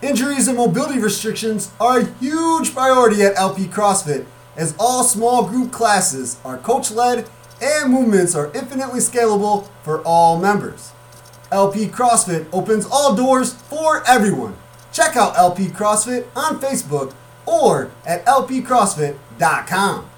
[0.03, 5.71] Injuries and mobility restrictions are a huge priority at LP CrossFit as all small group
[5.71, 7.27] classes are coach led
[7.59, 10.91] and movements are infinitely scalable for all members.
[11.51, 14.55] LP CrossFit opens all doors for everyone.
[14.93, 17.15] Check out LP CrossFit on Facebook
[17.47, 20.09] or at lpcrossfit.com.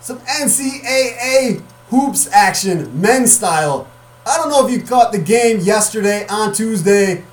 [0.00, 3.88] Some NCAA hoops action, men's style.
[4.26, 7.24] I don't know if you caught the game yesterday on Tuesday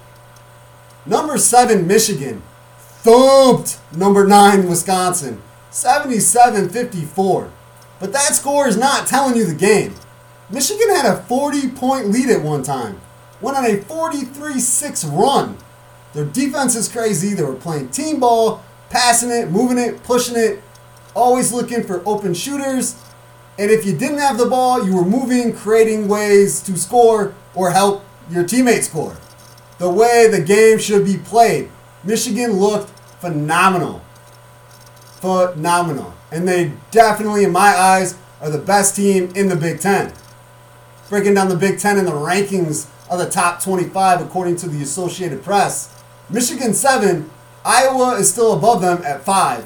[1.07, 2.41] Number seven, Michigan
[2.77, 7.49] thumped number nine, Wisconsin, 77 54.
[8.01, 9.95] But that score is not telling you the game.
[10.49, 12.99] Michigan had a 40 point lead at one time,
[13.39, 15.57] went on a 43 6 run.
[16.13, 17.33] Their defense is crazy.
[17.33, 20.61] They were playing team ball, passing it, moving it, pushing it,
[21.17, 22.95] always looking for open shooters.
[23.59, 27.71] And if you didn't have the ball, you were moving, creating ways to score or
[27.71, 29.17] help your teammates score
[29.77, 31.69] the way the game should be played.
[32.03, 34.01] Michigan looked phenomenal.
[35.19, 36.13] Phenomenal.
[36.31, 40.13] And they definitely, in my eyes, are the best team in the Big Ten.
[41.09, 44.81] Breaking down the Big Ten in the rankings of the top 25 according to the
[44.81, 45.93] Associated Press.
[46.29, 47.29] Michigan 7,
[47.63, 49.65] Iowa is still above them at 5,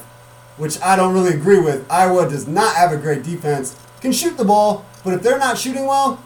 [0.62, 1.91] which I don't really agree with.
[1.91, 5.58] Iowa does not have a great defense, can shoot the ball, but if they're not
[5.58, 6.24] shooting well,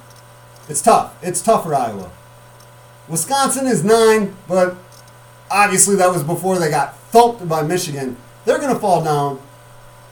[0.67, 1.15] it's tough.
[1.23, 2.11] It's tough for Iowa.
[3.07, 4.75] Wisconsin is nine, but
[5.49, 8.17] obviously that was before they got thumped by Michigan.
[8.43, 9.41] They're going to fall down.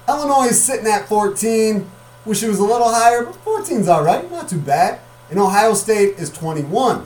[0.07, 1.85] Illinois is sitting at 14.
[2.23, 5.01] Wish it was a little higher, but 14's all right, not too bad.
[5.31, 7.05] And Ohio State is 21.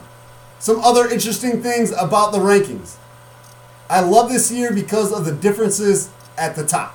[0.60, 2.94] Some other interesting things about the rankings.
[3.90, 6.94] I love this year because of the differences at the top.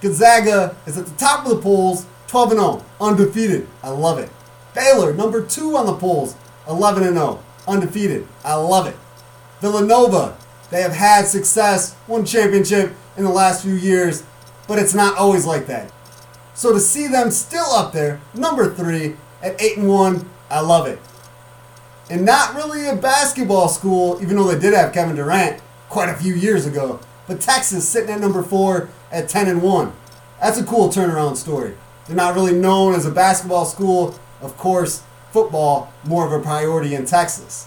[0.00, 3.66] Gonzaga is at the top of the polls, 12 and 0, undefeated.
[3.82, 4.30] I love it.
[4.74, 6.36] Baylor, number two on the polls,
[6.68, 8.26] 11 and 0 undefeated.
[8.44, 8.96] I love it.
[9.60, 10.36] Villanova,
[10.70, 14.22] they have had success, won championship in the last few years,
[14.66, 15.92] but it's not always like that.
[16.54, 20.86] So to see them still up there, number three at eight and one, I love
[20.86, 20.98] it.
[22.08, 26.14] And not really a basketball school, even though they did have Kevin Durant quite a
[26.14, 27.00] few years ago.
[27.30, 29.92] But Texas sitting at number four at ten and one.
[30.40, 31.76] That's a cool turnaround story.
[32.08, 34.18] They're not really known as a basketball school.
[34.40, 37.66] Of course, football more of a priority in Texas.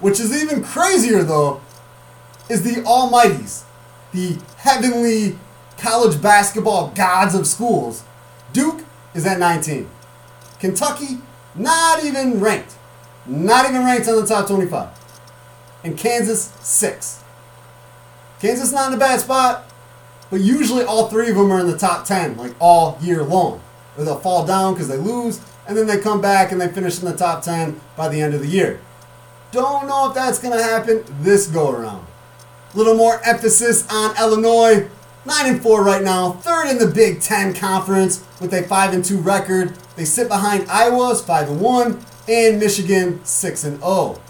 [0.00, 1.62] Which is even crazier, though,
[2.50, 3.62] is the Almighties,
[4.12, 5.38] the heavenly
[5.78, 8.04] college basketball gods of schools.
[8.52, 9.88] Duke is at 19.
[10.60, 11.16] Kentucky,
[11.54, 12.74] not even ranked.
[13.24, 14.90] Not even ranked on the top 25.
[15.82, 17.24] And Kansas, 6.
[18.40, 19.64] Kansas not in a bad spot,
[20.30, 23.60] but usually all three of them are in the top 10, like all year long.
[23.96, 27.00] Or they'll fall down because they lose, and then they come back and they finish
[27.00, 28.80] in the top 10 by the end of the year.
[29.50, 32.06] Don't know if that's going to happen this go around.
[32.74, 34.88] A little more emphasis on Illinois.
[35.24, 39.04] 9 and 4 right now, third in the Big 10 conference with a 5 and
[39.04, 39.74] 2 record.
[39.96, 44.20] They sit behind Iowa's 5 and 1 and Michigan 6 and 0.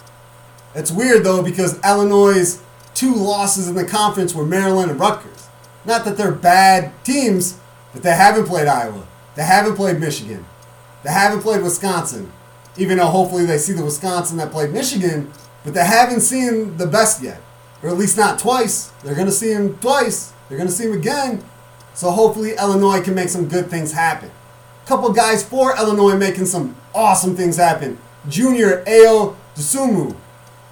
[0.74, 2.60] It's weird though because Illinois'
[2.98, 5.48] two losses in the conference were Maryland and Rutgers.
[5.84, 7.60] Not that they're bad teams,
[7.92, 9.06] but they haven't played Iowa.
[9.36, 10.44] They haven't played Michigan.
[11.04, 12.32] They haven't played Wisconsin.
[12.76, 15.32] Even though hopefully they see the Wisconsin that played Michigan,
[15.64, 17.40] but they haven't seen the best yet.
[17.84, 18.88] Or at least not twice.
[19.04, 20.32] They're going to see him twice.
[20.48, 21.44] They're going to see him again.
[21.94, 24.32] So hopefully Illinois can make some good things happen.
[24.86, 27.98] Couple guys for Illinois making some awesome things happen.
[28.28, 30.16] Junior Ayo Dosunmu,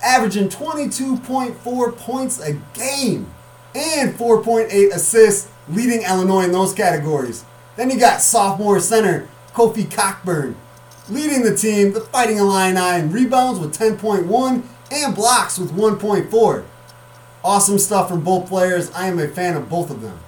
[0.03, 3.33] averaging 22.4 points a game
[3.75, 7.45] and 4.8 assists, leading Illinois in those categories.
[7.77, 10.57] Then you got sophomore center Kofi Cockburn,
[11.09, 16.65] leading the team, the Fighting Illini, in rebounds with 10.1 and blocks with 1.4.
[17.45, 18.91] Awesome stuff from both players.
[18.93, 20.19] I am a fan of both of them.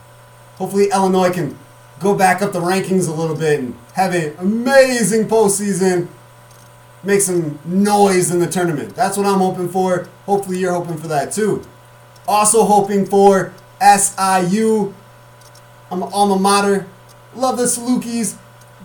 [0.56, 1.58] Hopefully, Illinois can
[2.00, 6.08] go back up the rankings a little bit and have an amazing postseason.
[7.04, 8.94] Make some noise in the tournament.
[8.94, 10.08] That's what I'm hoping for.
[10.26, 11.64] Hopefully, you're hoping for that too.
[12.26, 14.94] Also, hoping for SIU.
[15.90, 16.86] I'm an alma mater.
[17.34, 18.36] Love the Salukis.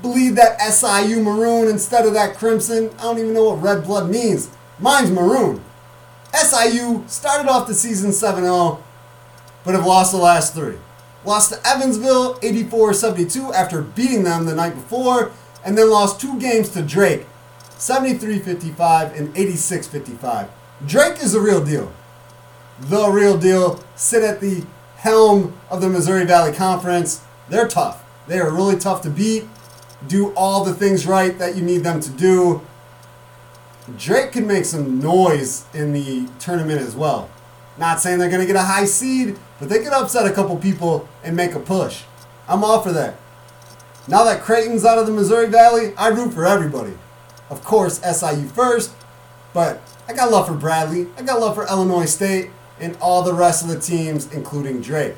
[0.01, 2.91] Bleed that SIU maroon instead of that crimson.
[2.99, 4.49] I don't even know what red blood means.
[4.79, 5.63] Mine's maroon.
[6.33, 8.83] SIU started off the season 7 0,
[9.63, 10.77] but have lost the last three.
[11.25, 15.31] Lost to Evansville 84 72 after beating them the night before,
[15.63, 17.25] and then lost two games to Drake
[17.77, 20.49] 73 55 and 86 55.
[20.85, 21.91] Drake is the real deal.
[22.79, 23.83] The real deal.
[23.95, 24.65] Sit at the
[24.97, 27.23] helm of the Missouri Valley Conference.
[27.49, 28.03] They're tough.
[28.27, 29.45] They are really tough to beat.
[30.07, 32.61] Do all the things right that you need them to do.
[33.97, 37.29] Drake can make some noise in the tournament as well.
[37.77, 40.55] Not saying they're going to get a high seed, but they could upset a couple
[40.57, 42.03] people and make a push.
[42.47, 43.15] I'm all for that.
[44.07, 46.93] Now that Creighton's out of the Missouri Valley, I root for everybody.
[47.49, 48.93] Of course, SIU first,
[49.53, 53.33] but I got love for Bradley, I got love for Illinois State, and all the
[53.33, 55.15] rest of the teams, including Drake.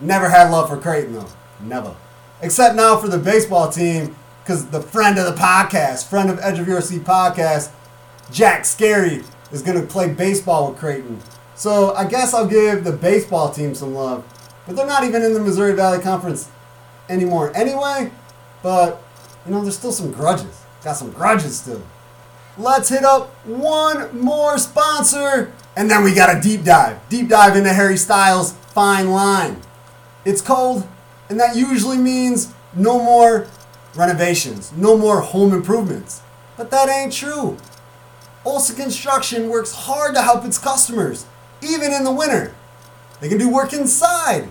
[0.00, 1.28] Never had love for Creighton, though.
[1.60, 1.94] Never.
[2.40, 6.58] Except now for the baseball team, because the friend of the podcast, friend of Edge
[6.58, 7.70] of Your Seat podcast,
[8.32, 11.20] Jack Scary, is going to play baseball with Creighton.
[11.54, 14.24] So I guess I'll give the baseball team some love.
[14.66, 16.50] But they're not even in the Missouri Valley Conference
[17.08, 18.10] anymore anyway.
[18.62, 19.02] But,
[19.46, 20.61] you know, there's still some grudges.
[20.84, 21.82] Got some grudges still.
[22.58, 25.52] Let's hit up one more sponsor.
[25.76, 26.98] And then we got a deep dive.
[27.08, 29.62] Deep dive into Harry Styles' Fine Line.
[30.24, 30.86] It's cold,
[31.28, 33.46] and that usually means no more
[33.94, 36.20] renovations, no more home improvements.
[36.56, 37.56] But that ain't true.
[38.44, 41.26] Olson Construction works hard to help its customers,
[41.62, 42.54] even in the winter.
[43.20, 44.48] They can do work inside,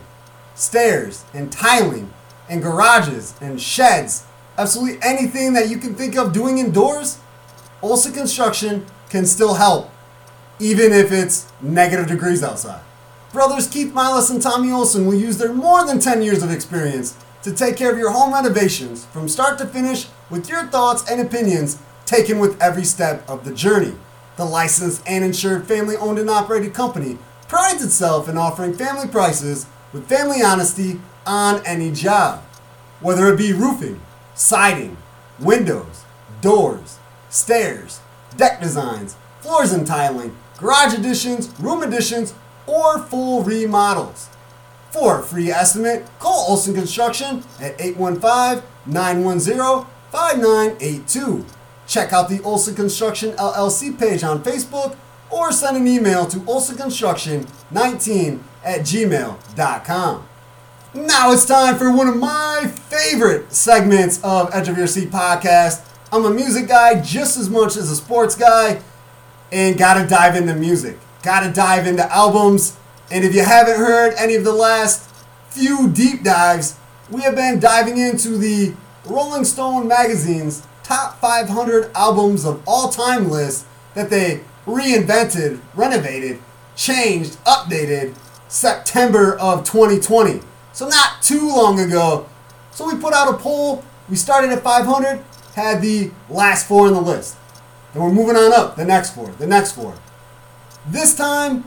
[0.55, 2.11] stairs and tiling
[2.49, 4.25] and garages and sheds,
[4.61, 7.17] absolutely anything that you can think of doing indoors.
[7.81, 9.89] Olson Construction can still help,
[10.59, 12.81] even if it's negative degrees outside.
[13.33, 17.17] Brothers Keith Milas and Tommy Olson will use their more than 10 years of experience
[17.41, 21.19] to take care of your home renovations from start to finish with your thoughts and
[21.19, 23.95] opinions taken with every step of the journey.
[24.35, 29.65] The licensed and insured family owned and operated company prides itself in offering family prices
[29.91, 32.43] with family honesty on any job.
[32.99, 33.99] Whether it be roofing,
[34.41, 34.97] siding,
[35.39, 36.03] windows,
[36.41, 36.97] doors,
[37.29, 38.01] stairs,
[38.35, 42.33] deck designs, floors and tiling, garage additions, room additions,
[42.65, 44.29] or full remodels.
[44.89, 51.45] For a free estimate, call Olson Construction at 815 910 5982.
[51.87, 54.95] Check out the Olson Construction LLC page on Facebook
[55.29, 60.27] or send an email to olsonconstruction19 at gmail.com.
[60.93, 65.87] Now it's time for one of my favorite segments of Edge of Your Seat podcast.
[66.11, 68.81] I'm a music guy just as much as a sports guy
[69.53, 70.99] and gotta dive into music.
[71.23, 72.75] Gotta dive into albums.
[73.09, 75.09] And if you haven't heard any of the last
[75.47, 76.77] few deep dives,
[77.09, 78.73] we have been diving into the
[79.05, 86.41] Rolling Stone magazine's top 500 albums of all time list that they reinvented, renovated,
[86.75, 88.13] changed, updated
[88.49, 90.41] September of 2020.
[90.73, 92.27] So not too long ago.
[92.71, 93.83] So we put out a poll.
[94.09, 95.23] We started at 500,
[95.55, 97.37] had the last four on the list.
[97.93, 99.95] Then we're moving on up, the next four, the next four.
[100.87, 101.65] This time,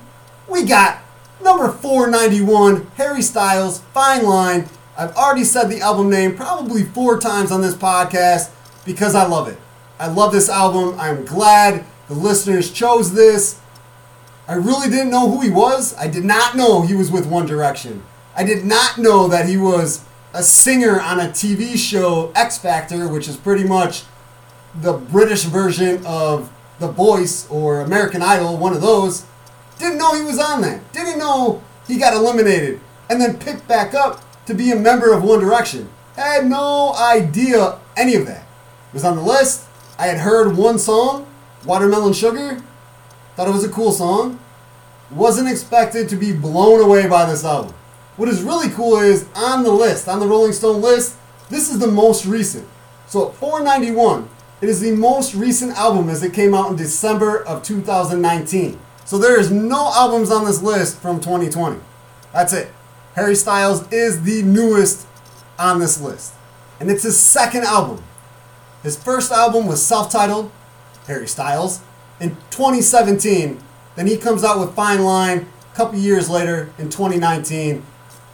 [0.49, 1.03] we got
[1.43, 4.69] number 491, Harry Styles, Fine Line.
[4.97, 8.51] I've already said the album name probably four times on this podcast
[8.85, 9.59] because I love it.
[9.99, 10.99] I love this album.
[10.99, 13.61] I'm glad the listeners chose this.
[14.47, 15.95] I really didn't know who he was.
[15.97, 18.03] I did not know he was with One Direction.
[18.37, 23.09] I did not know that he was a singer on a TV show, X Factor,
[23.09, 24.03] which is pretty much
[24.75, 29.25] the British version of The Voice or American Idol, one of those.
[29.79, 30.93] Didn't know he was on that.
[30.93, 35.23] Didn't know he got eliminated and then picked back up to be a member of
[35.23, 35.89] One Direction.
[36.17, 38.47] Had no idea any of that.
[38.93, 39.67] Was on the list,
[39.99, 41.27] I had heard one song,
[41.65, 42.63] Watermelon Sugar,
[43.37, 44.41] thought it was a cool song.
[45.11, 47.75] Wasn't expected to be blown away by this album.
[48.17, 51.17] What is really cool is on the list, on the Rolling Stone list,
[51.51, 52.67] this is the most recent.
[53.09, 54.29] So at 491,
[54.61, 58.79] it is the most recent album as it came out in December of 2019.
[59.05, 61.81] So there is no albums on this list from 2020.
[62.33, 62.71] That's it.
[63.17, 65.07] Harry Styles is the newest
[65.59, 66.35] on this list.
[66.79, 68.03] And it's his second album.
[68.85, 70.53] His first album was self titled,
[71.07, 71.81] Harry Styles,
[72.21, 73.61] in 2017.
[73.97, 77.85] Then he comes out with Fine Line a couple years later in 2019.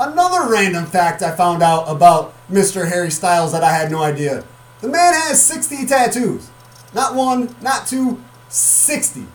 [0.00, 2.88] Another random fact I found out about Mr.
[2.88, 4.44] Harry Styles that I had no idea.
[4.80, 6.48] The man has 60 tattoos.
[6.94, 9.26] Not one, not two, 60.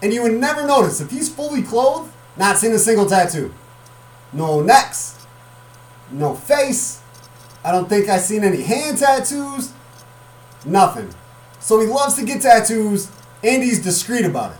[0.00, 3.52] And you would never notice if he's fully clothed, not seen a single tattoo.
[4.32, 5.26] No necks,
[6.10, 7.02] no face.
[7.62, 9.74] I don't think I've seen any hand tattoos.
[10.64, 11.14] Nothing.
[11.60, 13.10] So he loves to get tattoos
[13.42, 14.58] and he's discreet about it.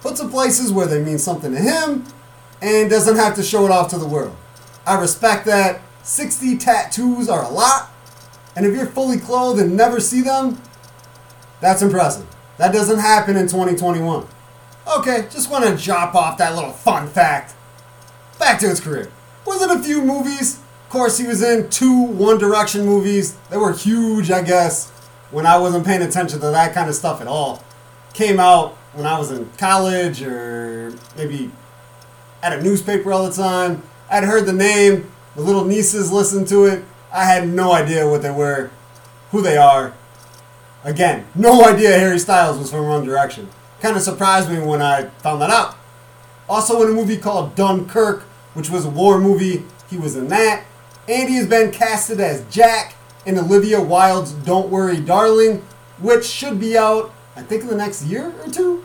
[0.00, 2.04] Puts them places where they mean something to him
[2.60, 4.36] and doesn't have to show it off to the world.
[4.86, 5.80] I respect that.
[6.02, 7.90] 60 tattoos are a lot.
[8.56, 10.60] And if you're fully clothed and never see them,
[11.60, 12.26] that's impressive.
[12.58, 14.26] That doesn't happen in 2021.
[14.98, 17.54] Okay, just want to drop off that little fun fact.
[18.38, 19.10] Back to his career.
[19.46, 20.58] Was in a few movies.
[20.84, 23.36] Of course, he was in two One Direction movies.
[23.50, 24.90] They were huge, I guess,
[25.30, 27.64] when I wasn't paying attention to that kind of stuff at all.
[28.12, 31.50] Came out when I was in college or maybe
[32.42, 33.82] at a newspaper all the time.
[34.10, 36.84] I'd heard the name, the little nieces listened to it.
[37.12, 38.70] I had no idea what they were,
[39.30, 39.94] who they are.
[40.84, 43.48] Again, no idea Harry Styles was from One Direction.
[43.80, 45.76] Kind of surprised me when I found that out.
[46.48, 48.22] Also in a movie called Dunkirk,
[48.54, 50.64] which was a war movie, he was in that.
[51.08, 52.94] And he has been casted as Jack
[53.26, 55.62] in Olivia Wilde's Don't Worry Darling,
[55.98, 58.84] which should be out, I think, in the next year or two.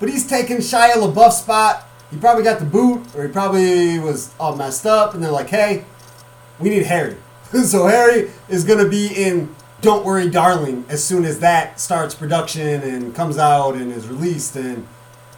[0.00, 1.88] But he's taken Shia LaBeouf's spot.
[2.14, 5.48] He probably got the boot, or he probably was all messed up, and they're like,
[5.50, 5.84] hey,
[6.60, 7.16] we need Harry.
[7.64, 12.14] so Harry is going to be in Don't Worry Darling as soon as that starts
[12.14, 14.86] production and comes out and is released, and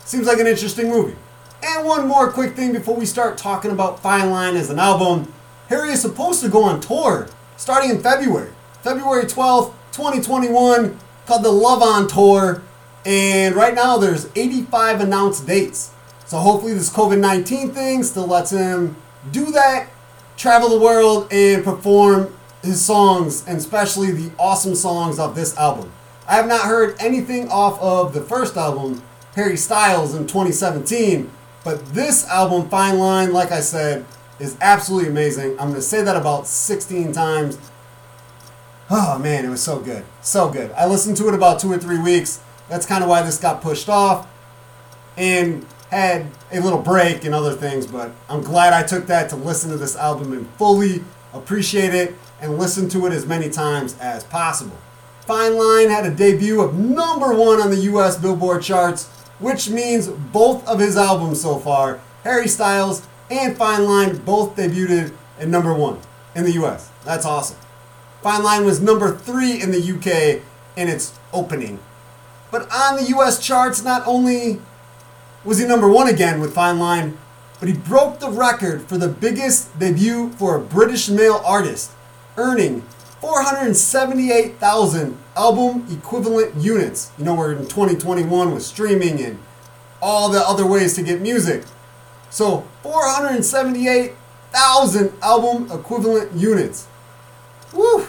[0.05, 1.16] seems like an interesting movie.
[1.62, 5.33] And one more quick thing before we start talking about Fine Line as an album.
[5.68, 8.53] Harry is supposed to go on tour starting in February.
[8.83, 12.61] February 12th, 2021, called the Love On Tour.
[13.07, 15.93] And right now there's 85 announced dates.
[16.27, 18.97] So hopefully this COVID 19 thing still lets him
[19.31, 19.89] do that,
[20.37, 25.93] travel the world, and perform his songs, and especially the awesome songs of this album.
[26.29, 29.03] I have not heard anything off of the first album,
[29.37, 31.31] Harry Styles, in 2017.
[31.62, 34.05] But this album, Fine Line, like I said,
[34.41, 35.53] is absolutely amazing.
[35.53, 37.59] I'm going to say that about 16 times.
[38.91, 40.05] Oh man, it was so good.
[40.22, 40.72] So good.
[40.72, 42.41] I listened to it about two or three weeks.
[42.68, 44.29] That's kind of why this got pushed off
[45.16, 49.37] and had a little break and other things, but I'm glad I took that to
[49.37, 53.97] listen to this album and fully appreciate it and listen to it as many times
[53.99, 54.76] as possible.
[55.20, 59.09] Fine Line had a debut of number one on the US Billboard charts
[59.39, 65.12] which means both of his albums so far, Harry Styles and Fine Line, both debuted
[65.39, 66.01] at number one
[66.34, 66.91] in the US.
[67.05, 67.59] That's awesome.
[68.22, 70.43] Fine Line was number three in the UK
[70.76, 71.78] in its opening.
[72.51, 74.61] But on the US charts, not only
[75.47, 77.16] was he number one again with Fine Line,
[77.61, 81.92] but he broke the record for the biggest debut for a British male artist,
[82.36, 82.82] earning
[83.20, 87.12] 478,000 album equivalent units.
[87.16, 89.38] You know, we're in 2021 with streaming and
[90.03, 91.62] all the other ways to get music.
[92.28, 96.88] So 478,000 album equivalent units.
[97.72, 98.05] Woo!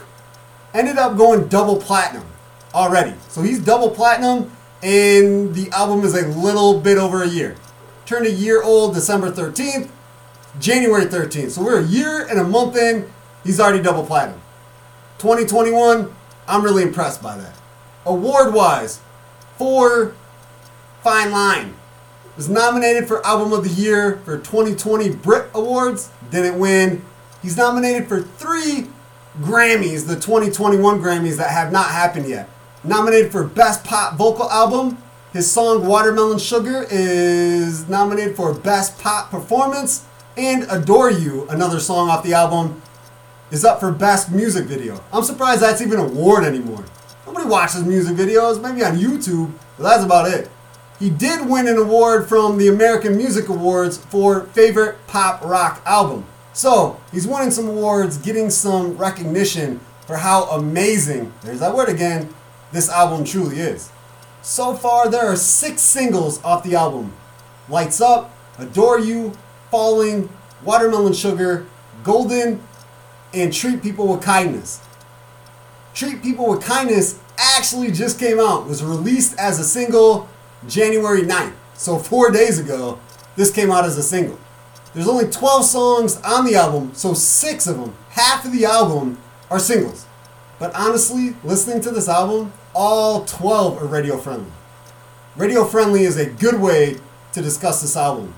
[0.73, 2.25] Ended up going double platinum
[2.73, 3.13] already.
[3.29, 4.51] So he's double platinum
[4.83, 7.55] and the album is a little bit over a year.
[8.05, 9.89] Turned a year old December 13th,
[10.59, 11.51] January 13th.
[11.51, 13.11] So we're a year and a month in,
[13.43, 14.39] he's already double platinum.
[15.19, 16.13] 2021,
[16.47, 17.55] I'm really impressed by that.
[18.05, 19.01] Award wise,
[19.57, 20.13] for
[21.03, 21.73] Fine Line
[22.35, 27.03] was nominated for Album of the Year for 2020 Brit Awards, didn't win.
[27.41, 28.87] He's nominated for three
[29.39, 32.47] Grammys, the 2021 Grammys that have not happened yet.
[32.87, 34.97] Nominated for Best Pop Vocal Album.
[35.33, 40.05] His song Watermelon Sugar is nominated for Best Pop Performance.
[40.37, 42.81] And Adore You, another song off the album,
[43.51, 45.03] is up for Best Music Video.
[45.11, 46.85] I'm surprised that's even an award anymore.
[47.25, 50.49] Nobody watches music videos, maybe on YouTube, but that's about it.
[50.97, 56.25] He did win an award from the American Music Awards for Favorite Pop Rock Album.
[56.53, 62.33] So, he's winning some awards, getting some recognition for how amazing, there's that word again,
[62.71, 63.91] this album truly is.
[64.41, 67.13] So far, there are six singles off the album
[67.69, 69.33] Lights Up, Adore You,
[69.69, 70.29] Falling,
[70.63, 71.65] Watermelon Sugar,
[72.03, 72.61] Golden,
[73.33, 74.81] and Treat People with Kindness.
[75.93, 80.27] Treat People with Kindness actually just came out, was released as a single
[80.67, 81.53] January 9th.
[81.75, 82.99] So, four days ago,
[83.35, 84.39] this came out as a single.
[84.93, 89.19] There's only 12 songs on the album, so six of them, half of the album,
[89.51, 90.06] are singles.
[90.59, 94.51] But honestly, listening to this album, all 12 are radio friendly.
[95.35, 96.97] Radio friendly is a good way
[97.33, 98.33] to discuss this album.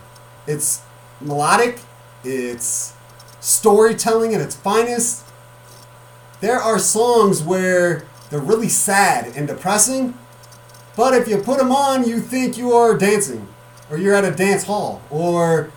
[0.48, 0.82] It's
[1.22, 1.80] melodic,
[2.24, 2.94] it's
[3.40, 5.26] storytelling at its finest.
[6.42, 10.14] There are songs where they're really sad and depressing,
[10.98, 13.48] but if you put them on, you think you are dancing,
[13.90, 15.72] or you're at a dance hall, or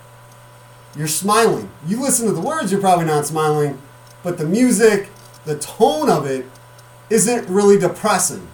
[0.96, 1.70] you're smiling.
[1.86, 3.80] You listen to the words, you're probably not smiling,
[4.24, 5.08] but the music,
[5.44, 6.46] the tone of it,
[7.10, 8.48] isn't really depressing.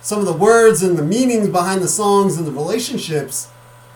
[0.00, 3.48] Some of the words and the meanings behind the songs and the relationships,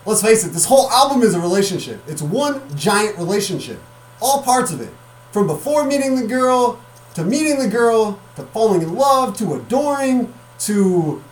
[0.05, 2.03] let's face it, this whole album is a relationship.
[2.09, 3.80] It's one giant relationship.
[4.20, 4.93] All parts of it.
[5.30, 6.80] From before meeting the girl,
[7.14, 11.22] to meeting the girl, to falling in love, to adoring, to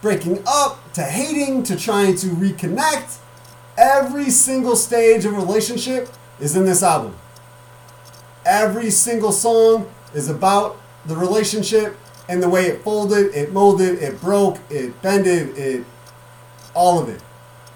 [0.00, 3.18] breaking up, to hating, to trying to reconnect.
[3.76, 6.08] Every single stage of relationship
[6.38, 7.16] is in this album.
[8.44, 11.96] Every single song is about the relationship
[12.28, 15.84] and the way it folded, it molded, it broke, it bended, it
[16.74, 17.20] all of it.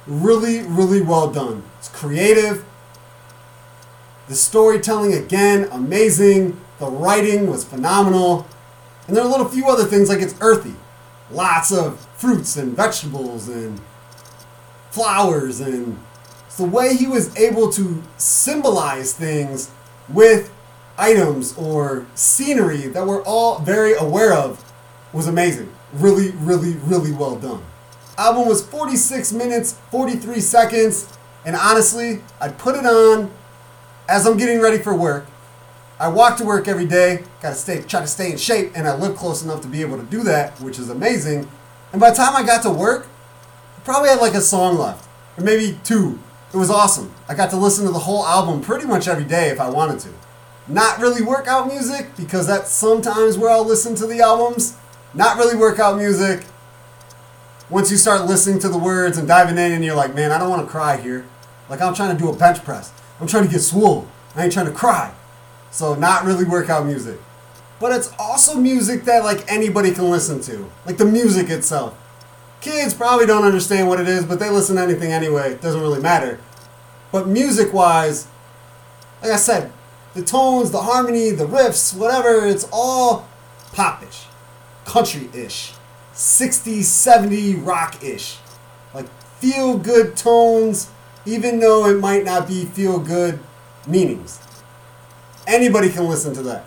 [0.06, 1.62] Really, really well done.
[1.78, 2.64] It's creative.
[4.28, 6.60] The storytelling again, amazing.
[6.78, 8.46] The writing was phenomenal.
[9.06, 10.74] And there are a little few other things like it's earthy.
[11.30, 13.80] Lots of fruits and vegetables and
[14.90, 15.98] flowers and
[16.56, 19.70] the way he was able to symbolize things
[20.08, 20.53] with
[20.98, 24.72] items or scenery that we're all very aware of
[25.12, 25.72] was amazing.
[25.92, 27.62] Really, really, really well done.
[28.16, 33.30] Album was 46 minutes, 43 seconds, and honestly, I'd put it on
[34.08, 35.26] as I'm getting ready for work.
[35.98, 38.96] I walk to work every day, gotta stay try to stay in shape, and I
[38.96, 41.48] live close enough to be able to do that, which is amazing.
[41.92, 43.06] And by the time I got to work,
[43.76, 45.08] I probably had like a song left.
[45.38, 46.18] Or maybe two.
[46.52, 47.12] It was awesome.
[47.28, 50.00] I got to listen to the whole album pretty much every day if I wanted
[50.00, 50.08] to
[50.66, 54.76] not really workout music because that's sometimes where I'll listen to the albums.
[55.12, 56.44] Not really workout music.
[57.70, 60.38] Once you start listening to the words and diving in, and you're like, man, I
[60.38, 61.26] don't want to cry here.
[61.68, 62.92] Like I'm trying to do a bench press.
[63.20, 64.08] I'm trying to get swole.
[64.34, 65.12] I ain't trying to cry.
[65.70, 67.18] So not really workout music.
[67.80, 70.70] But it's also music that like anybody can listen to.
[70.86, 71.98] Like the music itself.
[72.60, 75.52] Kids probably don't understand what it is, but they listen to anything anyway.
[75.52, 76.38] It doesn't really matter.
[77.12, 78.26] But music wise,
[79.22, 79.70] like I said,
[80.14, 83.28] the tones, the harmony, the riffs, whatever, it's all
[83.72, 84.26] popish,
[84.84, 85.74] country ish,
[86.14, 88.38] 60s, 70s rock ish.
[88.94, 89.08] Like
[89.38, 90.90] feel good tones,
[91.26, 93.40] even though it might not be feel good
[93.86, 94.40] meanings.
[95.46, 96.64] Anybody can listen to that.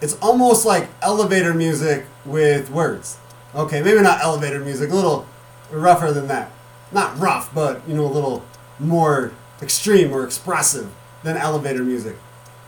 [0.00, 3.18] It's almost like elevator music with words.
[3.54, 5.26] Okay, maybe not elevator music, a little
[5.70, 6.50] rougher than that.
[6.92, 8.44] Not rough, but you know, a little
[8.78, 9.32] more
[9.62, 10.92] extreme or expressive
[11.22, 12.16] than elevator music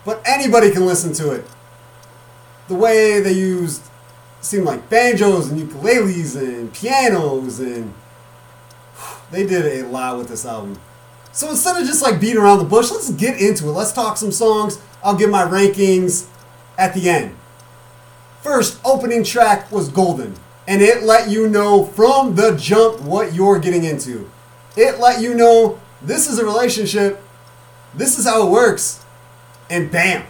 [0.05, 1.45] but anybody can listen to it.
[2.67, 3.83] The way they used
[4.41, 7.93] seemed like banjos and ukuleles and pianos and
[9.31, 10.79] they did a lot with this album.
[11.31, 13.71] So instead of just like beating around the bush, let's get into it.
[13.71, 14.79] Let's talk some songs.
[15.03, 16.27] I'll give my rankings
[16.77, 17.35] at the end.
[18.41, 20.35] First opening track was Golden,
[20.67, 24.29] and it let you know from the jump what you're getting into.
[24.75, 27.21] It let you know this is a relationship,
[27.93, 29.03] this is how it works,
[29.69, 30.25] and bam,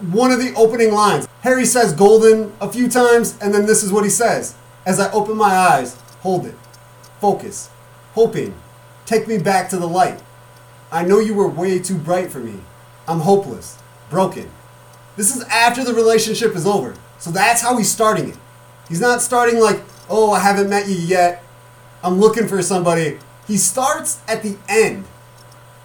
[0.00, 1.26] one of the opening lines.
[1.42, 4.54] Harry says golden a few times, and then this is what he says.
[4.86, 6.54] As I open my eyes, hold it.
[7.20, 7.70] Focus.
[8.14, 8.54] Hoping.
[9.06, 10.20] Take me back to the light.
[10.90, 12.60] I know you were way too bright for me.
[13.06, 13.78] I'm hopeless.
[14.10, 14.50] Broken.
[15.16, 16.94] This is after the relationship is over.
[17.18, 18.36] So that's how he's starting it.
[18.88, 21.42] He's not starting like, oh, I haven't met you yet.
[22.02, 23.18] I'm looking for somebody.
[23.46, 25.04] He starts at the end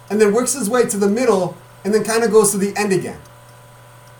[0.08, 2.76] and then works his way to the middle and then kind of goes to the
[2.76, 3.20] end again.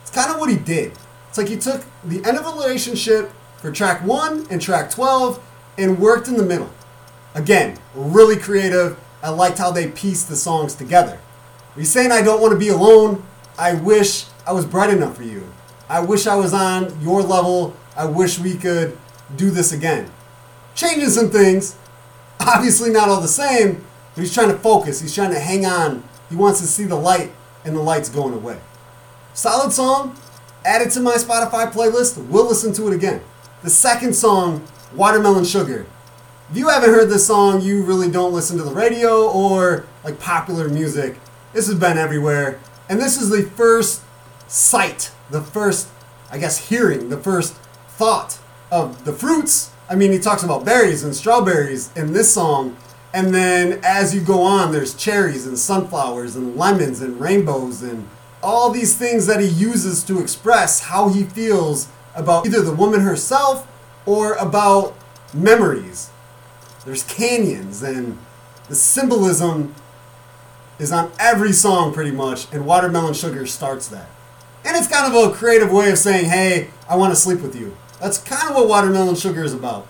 [0.03, 0.93] It's kind of what he did.
[1.29, 5.43] It's like he took the end of a relationship for track one and track 12
[5.79, 6.71] and worked in the middle.
[7.35, 8.99] Again, really creative.
[9.23, 11.19] I liked how they pieced the songs together.
[11.75, 13.25] He's saying, I don't want to be alone.
[13.59, 15.53] I wish I was bright enough for you.
[15.89, 17.75] I wish I was on your level.
[17.97, 18.97] I wish we could
[19.37, 20.11] do this again.
[20.75, 21.77] Changing some things.
[22.41, 23.85] Obviously, not all the same,
[24.15, 25.01] but he's trying to focus.
[25.01, 26.05] He's trying to hang on.
[26.29, 27.33] He wants to see the light
[27.65, 28.59] and the light's going away.
[29.33, 30.17] Solid song,
[30.65, 33.21] add it to my Spotify playlist, we'll listen to it again.
[33.63, 35.87] The second song Watermelon Sugar.
[36.51, 40.21] If you haven't heard this song, you really don't listen to the radio or like
[40.21, 41.19] popular music.
[41.53, 42.61] This has been everywhere.
[42.89, 44.03] And this is the first
[44.47, 45.89] sight, the first,
[46.31, 47.55] I guess, hearing, the first
[47.89, 48.39] thought
[48.71, 49.71] of the fruits.
[49.89, 52.77] I mean, he talks about berries and strawberries in this song.
[53.15, 58.09] And then as you go on, there's cherries and sunflowers and lemons and rainbows and
[58.43, 61.87] all these things that he uses to express how he feels
[62.17, 63.69] about either the woman herself
[64.05, 64.97] or about
[65.33, 66.11] memories.
[66.85, 68.19] There's canyons, and
[68.69, 69.75] the symbolism
[70.81, 74.09] is on every song pretty much, and Watermelon Sugar starts that.
[74.65, 77.55] And it's kind of a creative way of saying, hey, I want to sleep with
[77.55, 77.77] you.
[78.01, 79.87] That's kind of what Watermelon Sugar is about,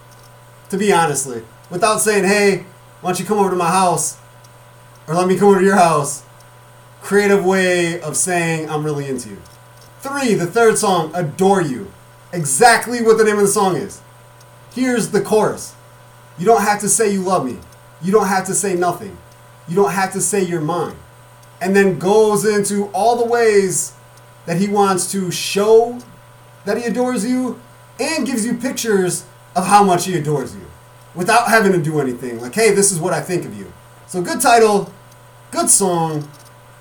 [0.68, 1.43] to be honestly.
[1.70, 2.66] Without saying, hey,
[3.05, 4.17] why don't you come over to my house?
[5.07, 6.23] Or let me come over to your house.
[7.03, 9.43] Creative way of saying, I'm really into you.
[10.01, 11.93] Three, the third song, Adore You.
[12.33, 14.01] Exactly what the name of the song is.
[14.73, 15.75] Here's the chorus
[16.39, 17.59] You don't have to say you love me.
[18.01, 19.19] You don't have to say nothing.
[19.69, 20.97] You don't have to say you're mine.
[21.61, 23.93] And then goes into all the ways
[24.47, 25.99] that he wants to show
[26.65, 27.61] that he adores you
[28.01, 30.64] and gives you pictures of how much he adores you
[31.15, 32.41] without having to do anything.
[32.41, 33.73] Like, hey, this is what I think of you.
[34.07, 34.93] So, good title,
[35.51, 36.29] good song,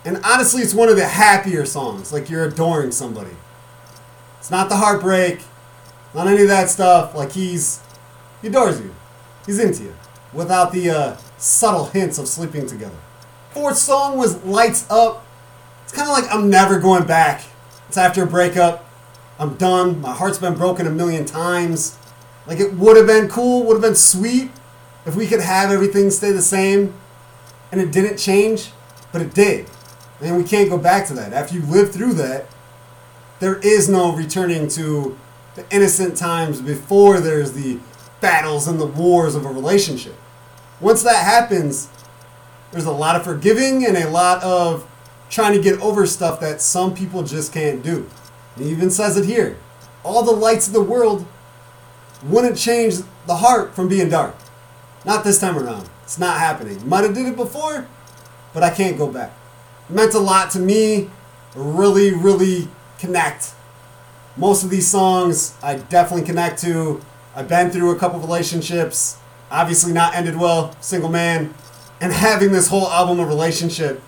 [0.06, 2.12] and honestly, it's one of the happier songs.
[2.12, 3.36] Like, you're adoring somebody.
[4.40, 5.42] It's not the heartbreak,
[6.14, 7.16] not any of that stuff.
[7.16, 7.82] Like, he's,
[8.42, 8.94] he adores you,
[9.46, 9.96] he's into you
[10.34, 12.98] without the uh, subtle hints of sleeping together.
[13.52, 15.26] Fourth song was Lights Up.
[15.84, 17.44] It's kind of like I'm never going back.
[17.88, 18.90] It's after a breakup.
[19.38, 20.02] I'm done.
[20.02, 21.98] My heart's been broken a million times.
[22.46, 24.52] Like it would have been cool, would have been sweet
[25.06, 26.94] if we could have everything stay the same
[27.72, 28.72] and it didn't change,
[29.12, 29.68] but it did.
[30.22, 31.34] And we can't go back to that.
[31.34, 32.46] After you live through that,
[33.39, 35.18] there is no returning to
[35.56, 37.80] the innocent times before there's the
[38.22, 40.16] battles and the wars of a relationship.
[40.80, 41.89] Once that happens,
[42.72, 44.89] there's a lot of forgiving and a lot of
[45.30, 48.10] trying to get over stuff that some people just can't do.
[48.58, 49.58] He even says it here.
[50.04, 51.26] All the lights of the world
[52.26, 52.96] wouldn't change
[53.28, 54.36] the heart from being dark.
[55.06, 55.90] Not this time around.
[56.04, 56.88] It's not happening.
[56.88, 57.88] Might have did it before,
[58.54, 59.32] but I can't go back.
[59.90, 61.10] It meant a lot to me.
[61.56, 62.68] Really, really
[63.00, 63.54] connect.
[64.38, 67.02] Most of these songs I definitely connect to.
[67.36, 69.18] I've been through a couple relationships,
[69.52, 71.54] obviously not ended well, single man,
[72.00, 74.02] and having this whole album of relationship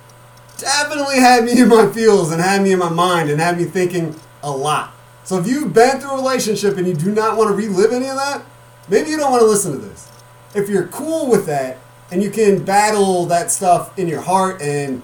[0.57, 3.65] definitely had me in my feels and had me in my mind and had me
[3.65, 4.94] thinking a lot.
[5.25, 8.07] So if you've been through a relationship and you do not want to relive any
[8.07, 8.43] of that,
[8.87, 10.09] maybe you don't want to listen to this.
[10.53, 11.79] If you're cool with that
[12.11, 15.01] and you can battle that stuff in your heart and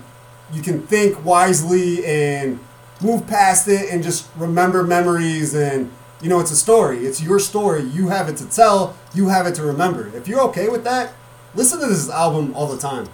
[0.54, 2.60] you can think wisely and
[3.02, 5.92] move past it and just remember memories and
[6.22, 7.00] you know it's a story.
[7.00, 7.82] It's your story.
[7.82, 8.96] You have it to tell.
[9.14, 10.16] You have it to remember.
[10.16, 11.14] If you're okay with that
[11.54, 13.08] listen to this album all the time.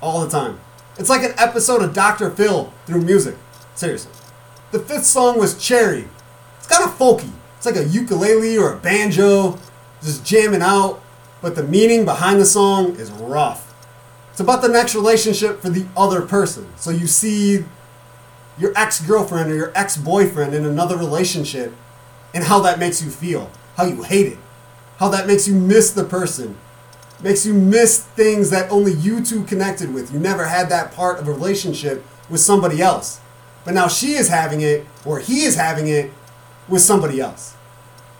[0.00, 0.60] All the time.
[0.98, 3.36] It's like an episode of dr phil through music.
[3.74, 4.12] Seriously.
[4.70, 6.08] The fifth song was cherry
[6.68, 9.58] kind of folky it's like a ukulele or a banjo
[10.02, 11.02] just jamming out
[11.40, 13.74] but the meaning behind the song is rough
[14.30, 17.64] it's about the next relationship for the other person so you see
[18.58, 21.72] your ex girlfriend or your ex boyfriend in another relationship
[22.34, 24.38] and how that makes you feel, how you hate it,
[24.98, 26.56] how that makes you miss the person,
[27.22, 30.12] makes you miss things that only you two connected with.
[30.12, 33.20] You never had that part of a relationship with somebody else.
[33.64, 36.12] But now she is having it, or he is having it,
[36.68, 37.54] with somebody else.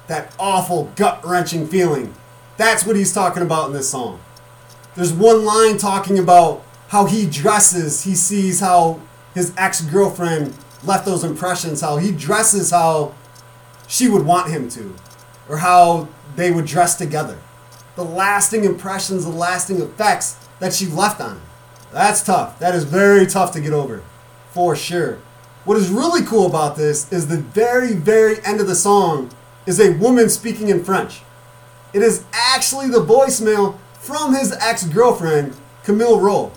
[0.07, 2.15] That awful, gut wrenching feeling.
[2.57, 4.21] That's what he's talking about in this song.
[4.95, 9.01] There's one line talking about how he dresses, he sees how
[9.35, 13.15] his ex girlfriend left those impressions, how he dresses how
[13.87, 14.95] she would want him to,
[15.49, 17.39] or how they would dress together.
[17.97, 21.43] The lasting impressions, the lasting effects that she left on him.
[21.93, 22.59] That's tough.
[22.59, 24.03] That is very tough to get over,
[24.51, 25.19] for sure.
[25.69, 29.31] What is really cool about this is the very, very end of the song
[29.66, 31.21] is a woman speaking in French.
[31.93, 35.55] It is actually the voicemail from his ex girlfriend,
[35.85, 36.53] Camille Rowe.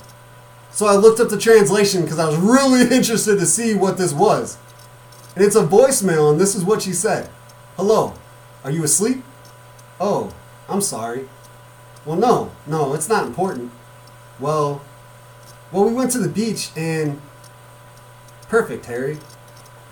[0.72, 4.14] So I looked up the translation because I was really interested to see what this
[4.14, 4.58] was.
[5.36, 7.30] And it's a voicemail, and this is what she said
[7.76, 8.14] Hello,
[8.64, 9.26] are you asleep?
[10.00, 10.34] Oh,
[10.70, 11.28] I'm sorry.
[12.06, 13.74] Well, no, no, it's not important.
[14.40, 14.82] Well,
[15.74, 17.22] well, we went to the beach and.
[18.52, 19.18] Perfect, Harry.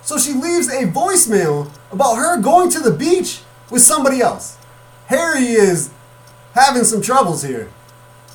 [0.02, 3.40] So she leaves a voicemail about her going to the beach
[3.72, 4.58] with somebody else.
[5.08, 5.92] Harry is
[6.56, 7.70] having some troubles here.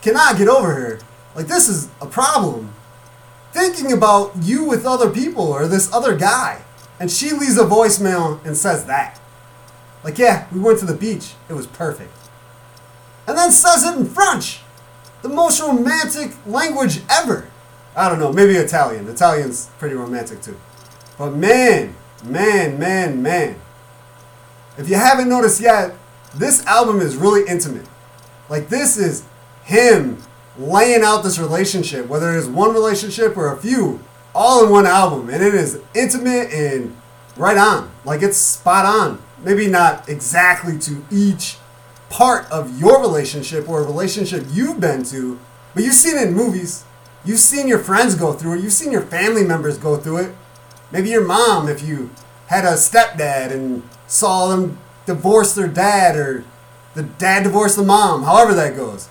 [0.01, 1.01] Cannot get over her.
[1.35, 2.73] Like, this is a problem.
[3.53, 6.63] Thinking about you with other people or this other guy.
[6.99, 9.21] And she leaves a voicemail and says that.
[10.03, 11.35] Like, yeah, we went to the beach.
[11.51, 12.17] It was perfect.
[13.27, 14.61] And then says it in French.
[15.21, 17.51] The most romantic language ever.
[17.97, 19.09] I don't know, maybe Italian.
[19.09, 20.59] Italian's pretty romantic too.
[21.19, 23.57] But man, man, man, man.
[24.77, 25.95] If you haven't noticed yet,
[26.35, 27.87] this album is really intimate.
[28.49, 29.25] Like, this is
[29.63, 30.19] him
[30.59, 34.01] laying out this relationship, whether it is one relationship or a few,
[34.35, 35.31] all in one album.
[35.31, 36.97] And it is intimate and
[37.37, 37.91] right on.
[38.05, 39.23] Like, it's spot on.
[39.45, 41.59] Maybe not exactly to each
[42.09, 45.39] part of your relationship or a relationship you've been to,
[45.75, 46.85] but you've seen it in movies.
[47.25, 48.63] You've seen your friends go through it.
[48.63, 50.35] You've seen your family members go through it.
[50.93, 52.11] Maybe your mom, if you
[52.49, 56.45] had a stepdad and saw them divorce their dad, or
[56.95, 59.09] the dad divorced the mom, however that goes.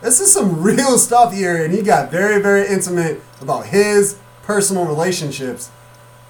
[0.00, 4.84] This is some real stuff here, and he got very, very intimate about his personal
[4.84, 5.70] relationships.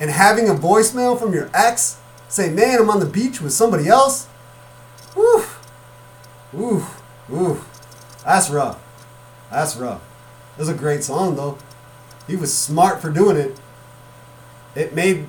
[0.00, 3.88] And having a voicemail from your ex say, Man, I'm on the beach with somebody
[3.88, 4.28] else.
[6.54, 6.86] Ooh,
[7.32, 7.60] ooh.
[8.24, 8.82] That's rough.
[9.50, 10.02] That's rough.
[10.56, 11.58] It was a great song, though.
[12.26, 13.58] He was smart for doing it
[14.76, 15.26] it made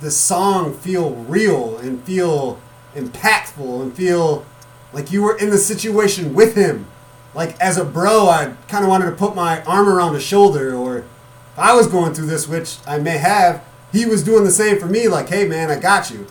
[0.00, 2.60] the song feel real and feel
[2.94, 4.44] impactful and feel
[4.92, 6.86] like you were in the situation with him.
[7.34, 10.74] Like as a bro, I kind of wanted to put my arm around his shoulder,
[10.74, 14.50] or if I was going through this, which I may have, he was doing the
[14.50, 15.08] same for me.
[15.08, 16.26] Like, hey man, I got you.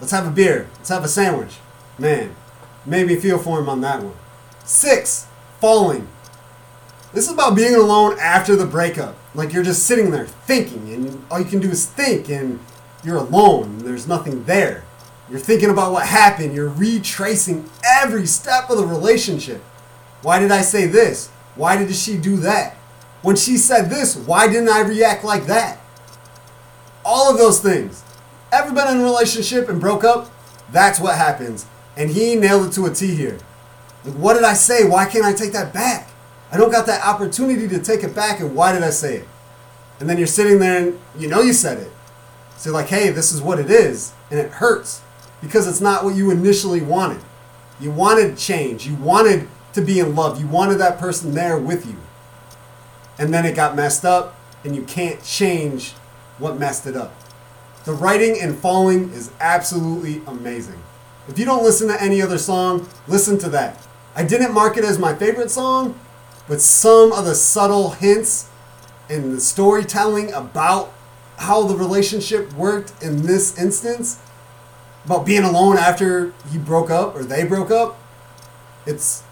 [0.00, 0.68] Let's have a beer.
[0.76, 1.58] Let's have a sandwich.
[1.98, 2.34] Man,
[2.84, 4.14] made me feel for him on that one.
[4.64, 5.26] Six,
[5.60, 6.08] falling.
[7.12, 9.16] This is about being alone after the breakup.
[9.34, 12.60] Like you're just sitting there thinking, and all you can do is think, and
[13.02, 13.64] you're alone.
[13.64, 14.84] And There's nothing there.
[15.28, 16.54] You're thinking about what happened.
[16.54, 19.62] You're retracing every step of the relationship.
[20.22, 21.28] Why did I say this?
[21.54, 22.74] Why did she do that?
[23.22, 25.78] When she said this, why didn't I react like that?
[27.04, 28.02] All of those things.
[28.52, 30.30] Ever been in a relationship and broke up?
[30.72, 31.66] That's what happens.
[31.96, 33.38] And he nailed it to a T here.
[34.04, 34.88] Like, what did I say?
[34.88, 36.09] Why can't I take that back?
[36.52, 39.28] I don't got that opportunity to take it back, and why did I say it?
[40.00, 41.92] And then you're sitting there and you know you said it.
[42.56, 45.02] So like, hey, this is what it is, and it hurts
[45.40, 47.22] because it's not what you initially wanted.
[47.80, 48.86] You wanted change.
[48.86, 50.40] You wanted to be in love.
[50.40, 51.96] You wanted that person there with you.
[53.18, 55.92] And then it got messed up, and you can't change
[56.38, 57.14] what messed it up.
[57.84, 60.82] The writing and falling is absolutely amazing.
[61.28, 63.86] If you don't listen to any other song, listen to that.
[64.14, 65.98] I didn't mark it as my favorite song
[66.50, 68.48] but some of the subtle hints
[69.08, 70.92] in the storytelling about
[71.36, 74.20] how the relationship worked in this instance,
[75.04, 78.00] about being alone after he broke up or they broke up,
[78.84, 79.22] it's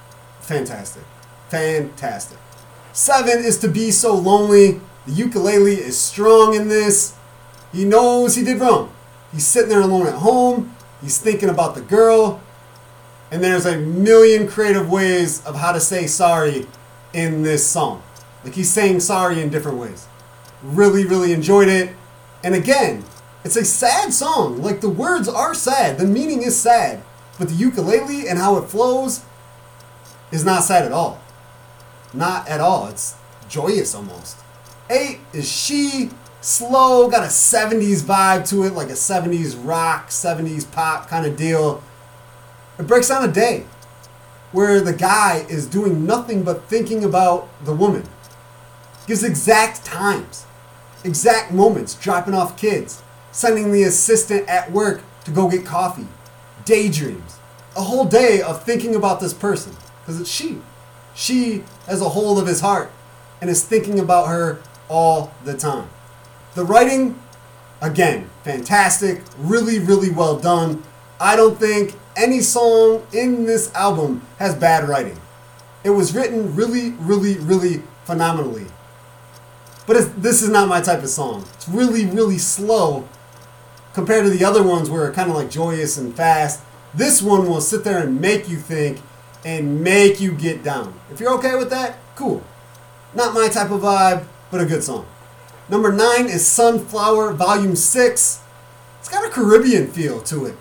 [0.42, 1.02] fantastic.
[1.48, 2.38] Fantastic.
[2.92, 4.80] Seven is to be so lonely.
[5.06, 7.16] The ukulele is strong in this.
[7.72, 8.92] He knows he did wrong.
[9.32, 10.76] He's sitting there alone at home.
[11.02, 12.40] He's thinking about the girl.
[13.32, 16.68] And there's a million creative ways of how to say sorry
[17.18, 18.02] in this song.
[18.44, 20.06] Like he's saying sorry in different ways.
[20.62, 21.94] Really, really enjoyed it.
[22.44, 23.04] And again,
[23.44, 24.62] it's a sad song.
[24.62, 27.02] Like the words are sad, the meaning is sad.
[27.38, 29.24] But the ukulele and how it flows
[30.32, 31.20] is not sad at all.
[32.12, 32.86] Not at all.
[32.88, 33.14] It's
[33.48, 34.38] joyous almost.
[34.90, 36.10] Eight is she
[36.40, 41.36] slow, got a 70s vibe to it, like a 70s rock, 70s pop kind of
[41.36, 41.82] deal.
[42.78, 43.66] It breaks down a day
[44.52, 48.04] where the guy is doing nothing but thinking about the woman.
[49.06, 50.46] Gives exact times,
[51.04, 56.06] exact moments, dropping off kids, sending the assistant at work to go get coffee,
[56.64, 57.38] daydreams,
[57.76, 60.58] a whole day of thinking about this person because it's she.
[61.14, 62.90] She has a hold of his heart
[63.40, 65.88] and is thinking about her all the time.
[66.54, 67.18] The writing,
[67.80, 70.82] again, fantastic, really, really well done.
[71.20, 75.18] I don't think any song in this album has bad writing.
[75.84, 78.66] It was written really, really, really phenomenally.
[79.86, 81.46] But this is not my type of song.
[81.54, 83.08] It's really, really slow
[83.94, 86.62] compared to the other ones where it's kind of like joyous and fast.
[86.92, 89.00] This one will sit there and make you think
[89.44, 90.98] and make you get down.
[91.10, 92.42] If you're okay with that, cool.
[93.14, 95.06] Not my type of vibe, but a good song.
[95.68, 98.42] Number nine is Sunflower Volume 6.
[98.98, 100.56] It's got a Caribbean feel to it.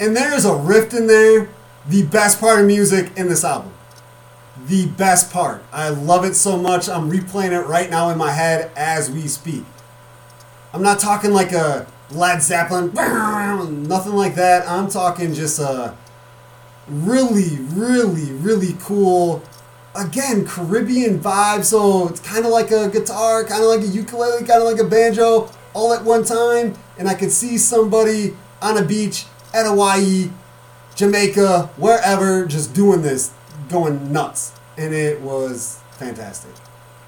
[0.00, 1.50] And there is a rift in there,
[1.86, 3.72] the best part of music in this album.
[4.66, 5.62] The best part.
[5.72, 6.88] I love it so much.
[6.88, 9.64] I'm replaying it right now in my head as we speak.
[10.72, 12.94] I'm not talking like a Led Zeppelin,
[13.88, 14.66] nothing like that.
[14.66, 15.94] I'm talking just a
[16.88, 19.42] really, really, really cool,
[19.94, 21.64] again, Caribbean vibe.
[21.64, 24.80] So it's kind of like a guitar, kind of like a ukulele, kind of like
[24.80, 26.74] a banjo, all at one time.
[26.98, 30.30] And I could see somebody on a beach at Hawaii
[31.00, 33.32] Jamaica, wherever, just doing this,
[33.70, 34.52] going nuts.
[34.76, 36.52] And it was fantastic.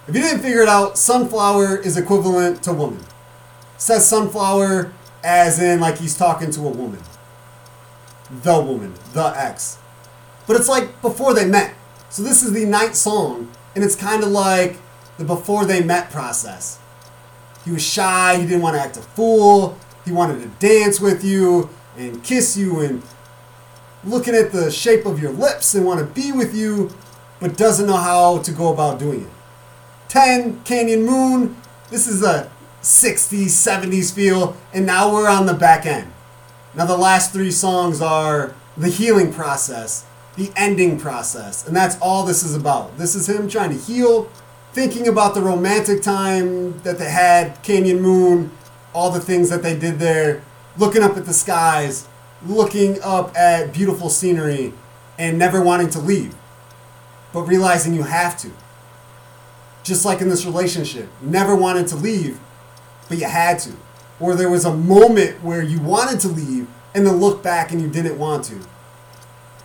[0.08, 3.04] If you didn't figure it out, sunflower is equivalent to woman.
[3.76, 7.00] Says sunflower as in like he's talking to a woman.
[8.30, 9.78] The woman, the ex.
[10.46, 11.74] But it's like before they met.
[12.08, 14.78] So this is the ninth song, and it's kind of like
[15.18, 16.78] the before they met process.
[17.64, 21.22] He was shy, he didn't want to act a fool, he wanted to dance with
[21.22, 23.02] you and kiss you and
[24.04, 26.90] looking at the shape of your lips and want to be with you,
[27.40, 29.30] but doesn't know how to go about doing it.
[30.08, 31.56] 10, Canyon Moon.
[31.90, 32.50] This is a
[32.82, 36.12] 60s, 70s feel, and now we're on the back end.
[36.74, 42.24] Now, the last three songs are the healing process, the ending process, and that's all
[42.24, 42.96] this is about.
[42.98, 44.24] This is him trying to heal,
[44.72, 48.50] thinking about the romantic time that they had, Canyon Moon,
[48.94, 50.42] all the things that they did there,
[50.76, 52.08] looking up at the skies,
[52.46, 54.72] looking up at beautiful scenery,
[55.18, 56.34] and never wanting to leave,
[57.32, 58.50] but realizing you have to.
[59.82, 62.38] Just like in this relationship, never wanted to leave,
[63.08, 63.72] but you had to.
[64.20, 67.80] Or there was a moment where you wanted to leave and then look back and
[67.80, 68.60] you didn't want to.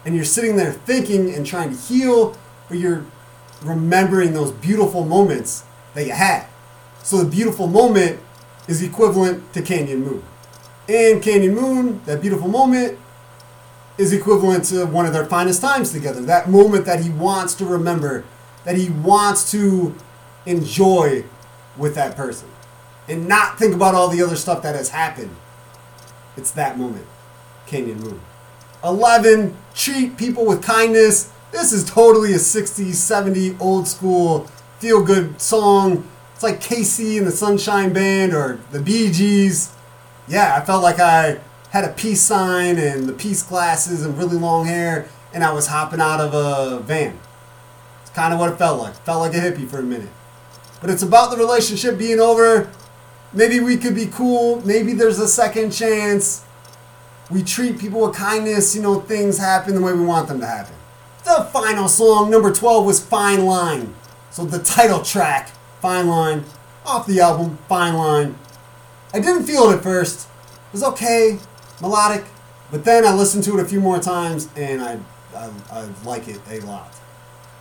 [0.05, 2.37] And you're sitting there thinking and trying to heal,
[2.67, 3.05] but you're
[3.63, 6.47] remembering those beautiful moments that you had.
[7.03, 8.19] So the beautiful moment
[8.67, 10.23] is equivalent to Canyon Moon.
[10.87, 12.97] And Canyon Moon, that beautiful moment,
[13.97, 16.21] is equivalent to one of their finest times together.
[16.21, 18.23] That moment that he wants to remember,
[18.63, 19.95] that he wants to
[20.45, 21.25] enjoy
[21.77, 22.47] with that person
[23.07, 25.35] and not think about all the other stuff that has happened.
[26.35, 27.05] It's that moment.
[27.65, 28.21] Canyon Moon.
[28.83, 29.55] 11.
[29.73, 31.31] Treat people with kindness.
[31.51, 34.47] This is totally a 60s, 70s, old school,
[34.79, 36.07] feel good song.
[36.33, 39.73] It's like KC and the Sunshine Band or the Bee Gees.
[40.27, 44.37] Yeah, I felt like I had a peace sign and the peace glasses and really
[44.37, 47.19] long hair, and I was hopping out of a van.
[48.01, 48.95] It's kind of what it felt like.
[49.05, 50.09] Felt like a hippie for a minute.
[50.81, 52.69] But it's about the relationship being over
[53.33, 54.65] Maybe we could be cool.
[54.65, 56.45] Maybe there's a second chance.
[57.29, 58.75] We treat people with kindness.
[58.75, 60.73] You know, things happen the way we want them to happen.
[61.25, 63.93] The final song, number 12, was Fine Line.
[64.31, 65.51] So the title track,
[65.81, 66.45] Fine Line,
[66.85, 68.35] off the album, Fine Line.
[69.17, 70.27] I didn't feel it at first.
[70.27, 71.39] It was okay,
[71.81, 72.23] melodic,
[72.69, 74.99] but then I listened to it a few more times and I,
[75.35, 76.93] I, I like it a lot.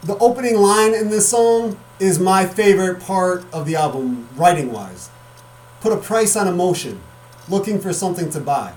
[0.02, 5.08] The opening line in this song is my favorite part of the album, writing wise
[5.80, 7.00] put a price on emotion,
[7.48, 8.74] looking for something to buy.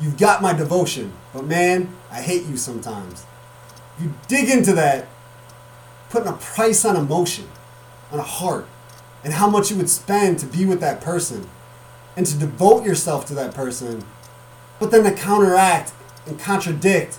[0.00, 3.26] You've got my devotion, but man, I hate you sometimes.
[4.00, 5.06] You dig into that,
[6.10, 7.46] putting a price on emotion,
[8.10, 8.66] on a heart,
[9.22, 11.48] and how much you would spend to be with that person,
[12.16, 14.04] and to devote yourself to that person,
[14.78, 15.92] but then to counteract
[16.26, 17.18] and contradict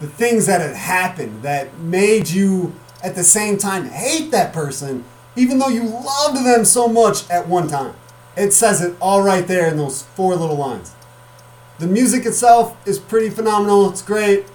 [0.00, 5.04] the things that had happened that made you at the same time hate that person
[5.36, 7.94] even though you loved them so much at one time.
[8.36, 10.94] It says it all right there in those four little lines.
[11.78, 13.88] The music itself is pretty phenomenal.
[13.90, 14.46] It's great.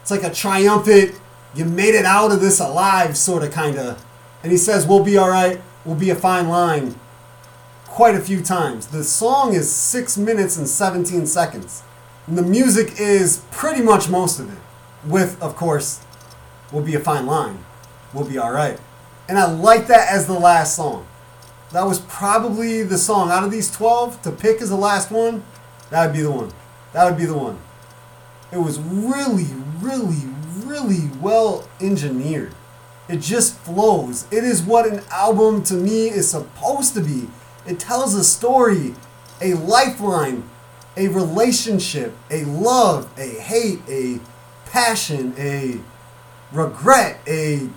[0.00, 1.18] It's like a triumphant,
[1.54, 4.04] you made it out of this alive, sort of, kind of.
[4.42, 5.60] And he says, We'll be all right.
[5.84, 6.94] We'll be a fine line.
[7.94, 8.88] Quite a few times.
[8.88, 11.84] The song is 6 minutes and 17 seconds.
[12.26, 14.58] And the music is pretty much most of it.
[15.04, 16.04] With, of course,
[16.74, 17.64] We'll be a fine line.
[18.12, 18.80] We'll be all right.
[19.28, 21.06] And I like that as the last song.
[21.70, 25.44] That was probably the song out of these 12 to pick as the last one.
[25.90, 26.52] That would be the one.
[26.92, 27.60] That would be the one.
[28.50, 29.46] It was really,
[29.80, 30.24] really,
[30.64, 32.56] really well engineered.
[33.08, 34.26] It just flows.
[34.32, 37.28] It is what an album to me is supposed to be.
[37.66, 38.94] It tells a story,
[39.40, 40.48] a lifeline,
[40.96, 44.20] a relationship, a love, a hate, a
[44.66, 45.80] passion, a
[46.52, 47.68] regret, a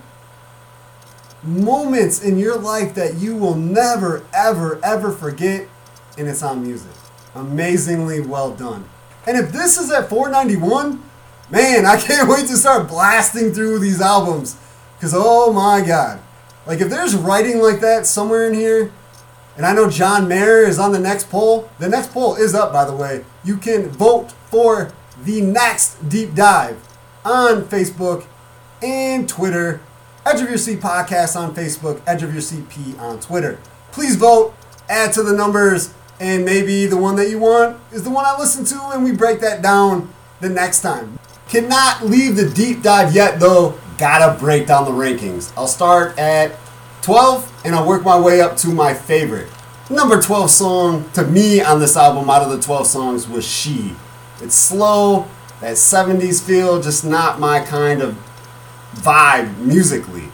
[1.42, 5.68] moments in your life that you will never, ever, ever forget,
[6.16, 6.92] and it's on music.
[7.34, 8.84] Amazingly well done.
[9.26, 11.02] And if this is at 491,
[11.50, 14.56] man, I can't wait to start blasting through these albums.
[14.96, 16.20] Because, oh my God.
[16.66, 18.92] Like, if there's writing like that somewhere in here,
[19.58, 22.72] and I know John Mayer is on the next poll, the next poll is up,
[22.72, 23.24] by the way.
[23.44, 24.92] You can vote for
[25.24, 26.78] the next deep dive
[27.24, 28.24] on Facebook
[28.80, 29.80] and Twitter
[30.24, 33.58] Edge of Your Seat Podcast on Facebook, Edge of Your Seat P on Twitter.
[33.92, 34.54] Please vote,
[34.88, 38.38] add to the numbers, and maybe the one that you want is the one I
[38.38, 41.18] listen to, and we break that down the next time.
[41.48, 43.78] Cannot leave the deep dive yet, though.
[43.96, 45.52] Gotta break down the rankings.
[45.56, 46.52] I'll start at
[47.08, 49.48] 12, and I'll work my way up to my favorite.
[49.88, 53.94] Number 12 song to me on this album out of the 12 songs was She.
[54.42, 55.26] It's slow,
[55.62, 58.14] that 70s feel, just not my kind of
[58.96, 60.24] vibe musically.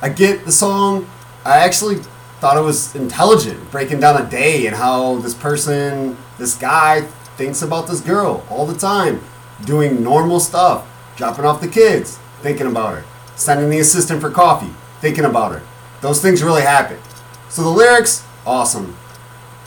[0.00, 1.10] I get the song.
[1.44, 1.96] I actually
[2.38, 7.00] thought it was intelligent, breaking down a day and how this person, this guy,
[7.36, 9.20] thinks about this girl all the time,
[9.64, 10.86] doing normal stuff,
[11.16, 13.04] dropping off the kids, thinking about her,
[13.34, 15.62] sending the assistant for coffee, thinking about her.
[16.04, 16.98] Those things really happen.
[17.48, 18.94] So the lyrics, awesome.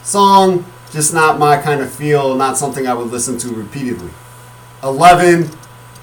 [0.03, 4.11] Song, just not my kind of feel, not something I would listen to repeatedly.
[4.83, 5.49] 11,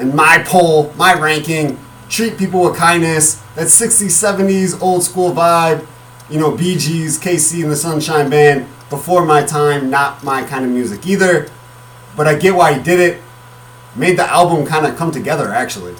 [0.01, 1.79] and my poll, my ranking,
[2.09, 3.37] treat people with kindness.
[3.55, 5.87] That 60s, 70s old school vibe,
[6.29, 8.67] you know, Bee Gees, KC, and the Sunshine Band.
[8.91, 11.49] Before my time, not my kind of music either.
[12.17, 13.23] But I get why he did it.
[13.95, 15.95] Made the album kind of come together, actually.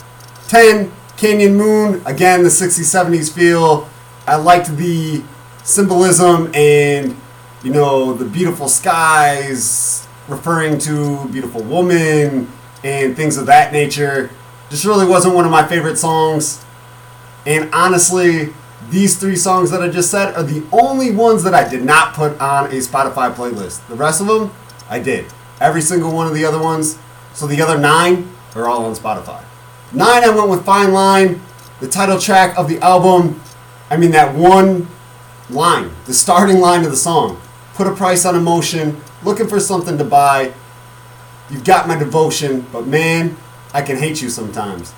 [0.49, 2.03] 10, Canyon Moon.
[2.05, 3.89] Again, the 60s, 70s feel.
[4.27, 5.23] I liked the
[5.63, 7.17] symbolism and,
[7.63, 12.51] you know, the beautiful skies referring to beautiful woman
[12.83, 14.31] and things of that nature.
[14.71, 16.65] Just really wasn't one of my favorite songs.
[17.47, 18.55] And honestly,
[18.91, 22.15] these three songs that I just said are the only ones that I did not
[22.15, 23.87] put on a Spotify playlist.
[23.89, 24.53] The rest of them,
[24.89, 25.27] I did.
[25.61, 26.99] Every single one of the other ones.
[27.35, 29.43] So the other nine are all on Spotify.
[29.93, 31.41] Nine, I went with Fine Line,
[31.81, 33.41] the title track of the album.
[33.95, 34.89] I mean, that one
[35.49, 37.41] line, the starting line of the song.
[37.75, 40.53] Put a price on emotion, looking for something to buy.
[41.49, 43.37] You've got my devotion, but man,
[43.73, 44.93] I can hate you sometimes.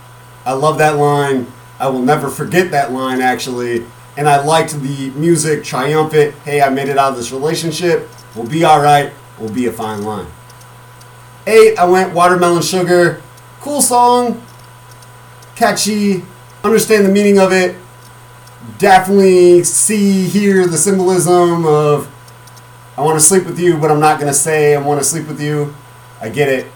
[0.46, 1.46] I love that line.
[1.78, 3.84] I will never forget that line, actually.
[4.16, 6.34] And I liked the music, triumphant.
[6.36, 8.08] Hey, I made it out of this relationship.
[8.34, 9.12] We'll be alright.
[9.38, 10.26] We'll be a fine line.
[11.46, 13.20] Eight, I went Watermelon Sugar.
[13.60, 14.42] Cool song.
[15.54, 16.24] Catchy.
[16.64, 17.76] Understand the meaning of it.
[18.78, 22.12] Definitely see, here the symbolism of
[22.96, 25.04] I want to sleep with you, but I'm not going to say I want to
[25.04, 25.74] sleep with you.
[26.20, 26.66] I get it.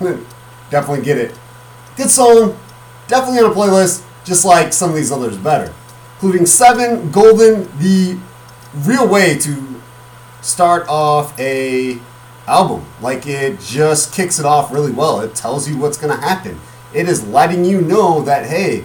[0.70, 1.38] Definitely get it.
[1.96, 2.58] Good song.
[3.06, 5.72] Definitely on a playlist, just like some of these others better.
[6.14, 8.18] Including Seven, Golden, the
[8.84, 9.80] real way to
[10.42, 12.00] start off a
[12.48, 12.84] album.
[13.00, 15.20] Like it just kicks it off really well.
[15.20, 16.58] It tells you what's going to happen.
[16.92, 18.84] It is letting you know that, hey,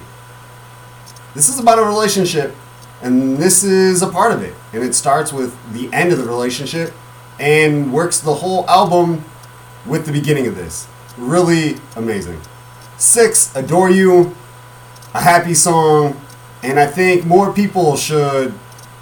[1.34, 2.56] this is about a relationship
[3.02, 4.54] and this is a part of it.
[4.72, 6.94] And it starts with the end of the relationship
[7.40, 9.26] and works the whole album
[9.86, 10.88] with the beginning of this.
[11.18, 12.40] Really amazing.
[12.98, 14.36] Six, Adore You,
[15.14, 16.20] a happy song,
[16.64, 18.54] and I think more people should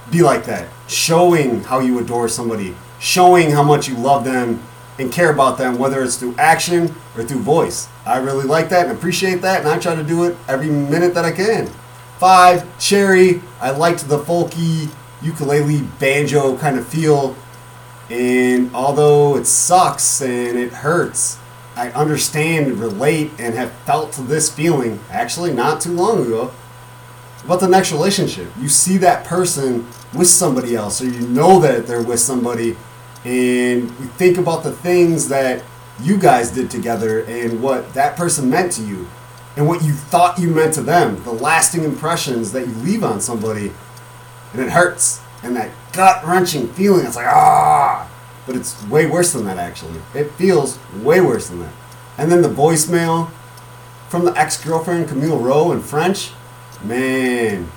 [0.10, 4.62] be like that, showing how you adore somebody, showing how much you love them
[4.98, 7.88] and care about them, whether it's through action or through voice.
[8.06, 11.14] I really like that and appreciate that, and I try to do it every minute
[11.14, 11.70] that I can.
[12.22, 14.92] Five, Cherry, I liked the folky
[15.24, 17.36] ukulele banjo kind of feel,
[18.12, 21.40] and although it sucks and it hurts,
[21.76, 26.52] I understand, relate, and have felt this feeling actually not too long ago
[27.44, 28.52] about the next relationship.
[28.60, 32.78] You see that person with somebody else, or you know that they're with somebody,
[33.26, 35.64] and you think about the things that
[36.04, 39.08] you guys did together and what that person meant to you,
[39.56, 43.20] and what you thought you meant to them, the lasting impressions that you leave on
[43.20, 43.72] somebody,
[44.54, 45.22] and it hurts.
[45.44, 48.08] And that gut wrenching feeling, it's like, ah!
[48.46, 50.00] But it's way worse than that, actually.
[50.14, 51.74] It feels way worse than that.
[52.18, 53.32] And then the voicemail
[54.10, 56.32] from the ex girlfriend, Camille Rowe, in French.
[56.84, 57.72] Man,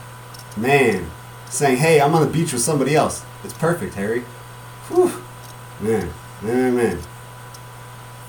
[0.57, 1.11] man.
[1.49, 3.25] Saying, hey, I'm on the beach with somebody else.
[3.45, 4.20] It's perfect, Harry.
[4.89, 5.12] Whew.
[5.81, 6.11] Man,
[6.43, 6.99] man, man.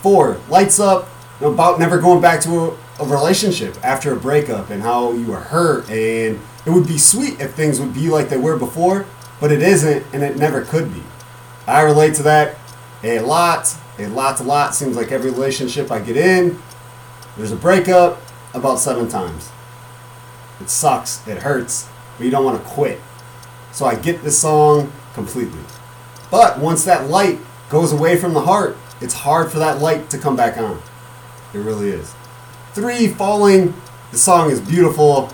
[0.01, 1.09] Four, lights up
[1.41, 5.39] about never going back to a, a relationship after a breakup and how you were
[5.39, 5.89] hurt.
[5.89, 9.05] And it would be sweet if things would be like they were before,
[9.39, 11.03] but it isn't and it never could be.
[11.67, 12.57] I relate to that
[13.03, 14.75] a lot, a lot, a lot.
[14.75, 16.59] Seems like every relationship I get in,
[17.37, 18.21] there's a breakup
[18.53, 19.49] about seven times.
[20.61, 21.87] It sucks, it hurts,
[22.17, 22.99] but you don't want to quit.
[23.71, 25.59] So I get this song completely.
[26.31, 27.39] But once that light
[27.69, 30.81] goes away from the heart, it's hard for that light to come back on.
[31.53, 32.13] It really is.
[32.75, 33.73] Three, Falling.
[34.11, 35.33] The song is beautiful,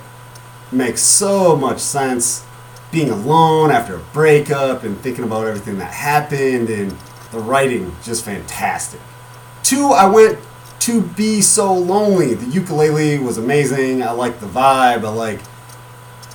[0.72, 2.46] makes so much sense
[2.92, 6.96] being alone after a breakup and thinking about everything that happened and
[7.32, 9.00] the writing just fantastic.
[9.64, 10.38] Two, I went
[10.82, 12.36] to be so lonely.
[12.36, 14.04] The ukulele was amazing.
[14.04, 15.04] I like the vibe.
[15.04, 15.40] I like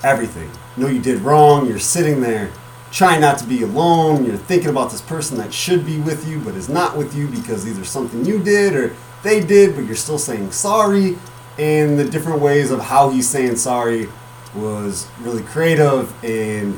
[0.03, 0.51] everything.
[0.75, 1.67] No, you did wrong.
[1.69, 2.51] You're sitting there
[2.91, 4.25] trying not to be alone.
[4.25, 7.27] You're thinking about this person that should be with you but is not with you
[7.27, 8.93] because either something you did or
[9.27, 11.17] they did, but you're still saying sorry.
[11.59, 14.07] And the different ways of how he's saying sorry
[14.55, 16.77] was really creative and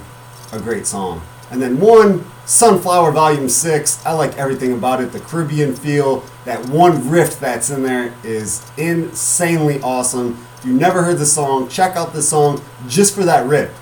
[0.52, 1.22] a great song.
[1.52, 4.06] And then one, Sunflower Volume 6.
[4.06, 5.12] I like everything about it.
[5.12, 10.44] The Caribbean feel, that one riff that's in there is insanely awesome.
[10.58, 13.78] If you never heard the song, check out the song just for that riff.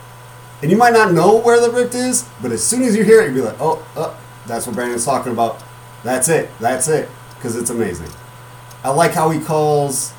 [0.62, 3.22] And you might not know where the riff is, but as soon as you hear
[3.22, 5.64] it, you'll be like, oh, oh that's what Brandon's talking about.
[6.04, 6.50] That's it.
[6.60, 7.10] That's it.
[7.36, 8.10] Because it's amazing.
[8.84, 10.14] I like how he calls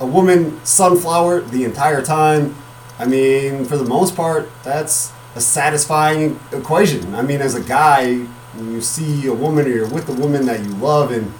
[0.00, 2.56] a woman sunflower the entire time.
[2.98, 7.14] I mean, for the most part, that's a satisfying equation.
[7.14, 8.18] I mean, as a guy,
[8.54, 11.32] when you see a woman or you're with a woman that you love and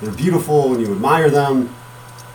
[0.00, 1.74] they're beautiful and you admire them,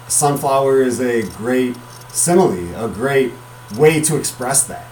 [0.08, 1.78] sunflower is a great
[2.10, 3.32] simile, a great
[3.78, 4.88] way to express that.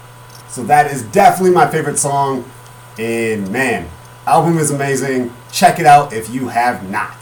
[0.48, 2.50] So that is definitely my favorite song.
[2.98, 3.88] And man,
[4.26, 5.32] album is amazing.
[5.52, 7.16] Check it out if you have not.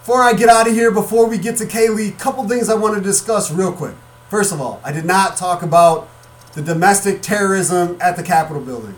[0.00, 2.94] Before I get out of here, before we get to Kaylee, couple things I want
[2.94, 3.94] to discuss real quick.
[4.30, 6.08] First of all, I did not talk about
[6.54, 8.94] the domestic terrorism at the Capitol building.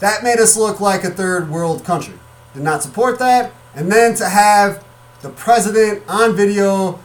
[0.00, 2.18] That made us look like a third world country.
[2.54, 3.52] Did not support that.
[3.76, 4.84] And then to have
[5.20, 6.98] the president on video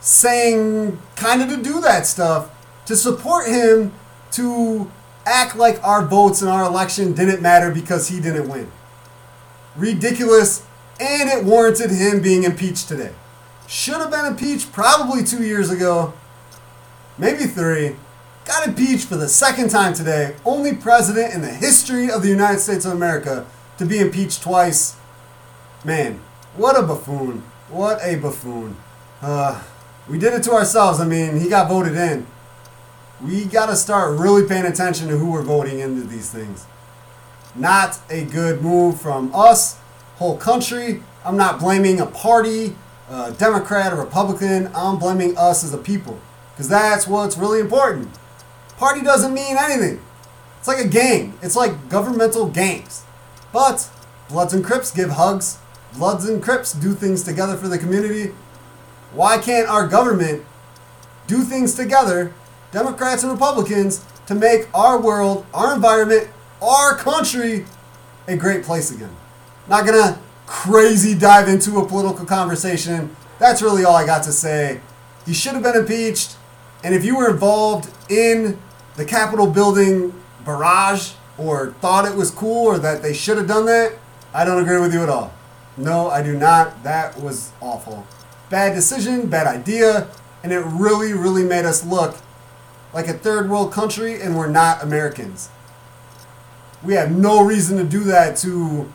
[0.00, 2.50] saying kind of to do that stuff,
[2.84, 3.94] to support him,
[4.32, 4.90] to
[5.24, 8.70] act like our votes in our election didn't matter because he didn't win.
[9.76, 10.66] Ridiculous,
[11.00, 13.12] and it warranted him being impeached today.
[13.66, 16.14] Should have been impeached probably two years ago,
[17.18, 17.96] maybe three.
[18.44, 20.36] Got impeached for the second time today.
[20.44, 23.46] Only president in the history of the United States of America
[23.78, 24.96] to be impeached twice.
[25.82, 26.20] Man,
[26.56, 27.42] what a buffoon.
[27.70, 28.76] What a buffoon.
[29.22, 29.62] Uh,
[30.08, 31.00] we did it to ourselves.
[31.00, 32.26] I mean, he got voted in.
[33.22, 36.66] We got to start really paying attention to who we're voting into these things.
[37.54, 39.78] Not a good move from us,
[40.16, 41.02] whole country.
[41.24, 42.76] I'm not blaming a party,
[43.08, 44.70] a Democrat or Republican.
[44.74, 46.20] I'm blaming us as a people
[46.52, 48.08] because that's what's really important.
[48.76, 50.00] Party doesn't mean anything.
[50.58, 51.34] It's like a gang.
[51.42, 53.04] It's like governmental gangs.
[53.52, 53.90] But
[54.28, 55.58] Bloods and Crips give hugs.
[55.96, 58.32] Bloods and Crips do things together for the community.
[59.12, 60.44] Why can't our government
[61.26, 62.34] do things together,
[62.72, 66.28] Democrats and Republicans, to make our world, our environment,
[66.60, 67.66] our country
[68.26, 69.14] a great place again?
[69.68, 73.14] Not gonna crazy dive into a political conversation.
[73.38, 74.80] That's really all I got to say.
[75.26, 76.36] He should have been impeached.
[76.82, 78.58] And if you were involved in
[78.96, 80.12] the Capitol building
[80.44, 83.94] barrage or thought it was cool or that they should have done that,
[84.34, 85.32] I don't agree with you at all.
[85.76, 86.82] No, I do not.
[86.84, 88.06] That was awful.
[88.50, 90.08] Bad decision, bad idea,
[90.42, 92.16] and it really, really made us look
[92.92, 95.48] like a third world country and we're not Americans.
[96.82, 98.92] We have no reason to do that to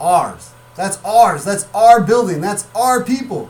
[0.00, 0.52] ours.
[0.76, 1.44] That's ours.
[1.44, 2.40] That's our building.
[2.40, 3.48] That's our people.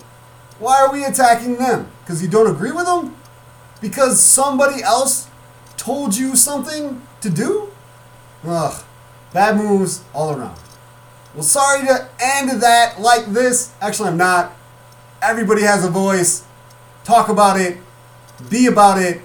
[0.59, 1.89] Why are we attacking them?
[2.01, 3.17] Because you don't agree with them?
[3.81, 5.29] Because somebody else
[5.77, 7.71] told you something to do?
[8.45, 8.85] Ugh.
[9.33, 10.59] Bad moves all around.
[11.35, 13.73] Well, sorry to end that like this.
[13.81, 14.53] Actually, I'm not.
[15.23, 16.45] Everybody has a voice.
[17.05, 17.79] Talk about it.
[18.49, 19.21] Be about it.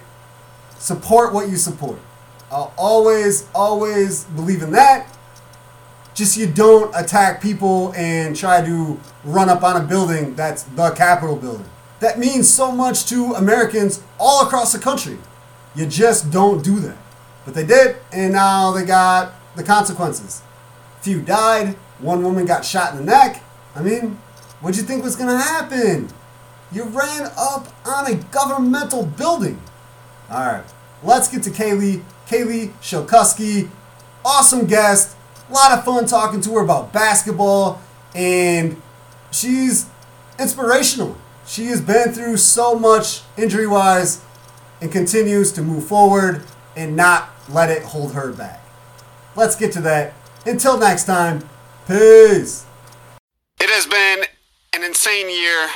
[0.78, 2.00] Support what you support.
[2.52, 5.13] I'll always, always believe in that.
[6.14, 10.92] Just you don't attack people and try to run up on a building that's the
[10.92, 11.66] Capitol building.
[12.02, 15.18] That means so much to Americans all across the country.
[15.76, 16.98] You just don't do that.
[17.46, 20.42] But they did, and now they got the consequences.
[21.02, 23.42] Few died, one woman got shot in the neck.
[23.76, 24.20] I mean,
[24.62, 26.10] what'd you think was gonna happen?
[26.72, 29.60] You ran up on a governmental building.
[30.30, 30.66] Alright,
[31.04, 32.04] let's get to Kaylee.
[32.28, 33.70] Kaylee Shilkuski,
[34.24, 35.16] awesome guest.
[35.50, 37.82] A lot of fun talking to her about basketball,
[38.16, 38.82] and
[39.32, 39.88] she's
[40.40, 41.18] inspirational.
[41.46, 44.22] She has been through so much injury wise
[44.82, 46.44] and continues to move forward
[46.76, 48.64] and not let it hold her back.
[49.36, 50.14] Let's get to that.
[50.46, 51.48] Until next time,
[51.88, 52.66] peace.
[53.60, 54.26] It has been
[54.74, 55.70] an insane year.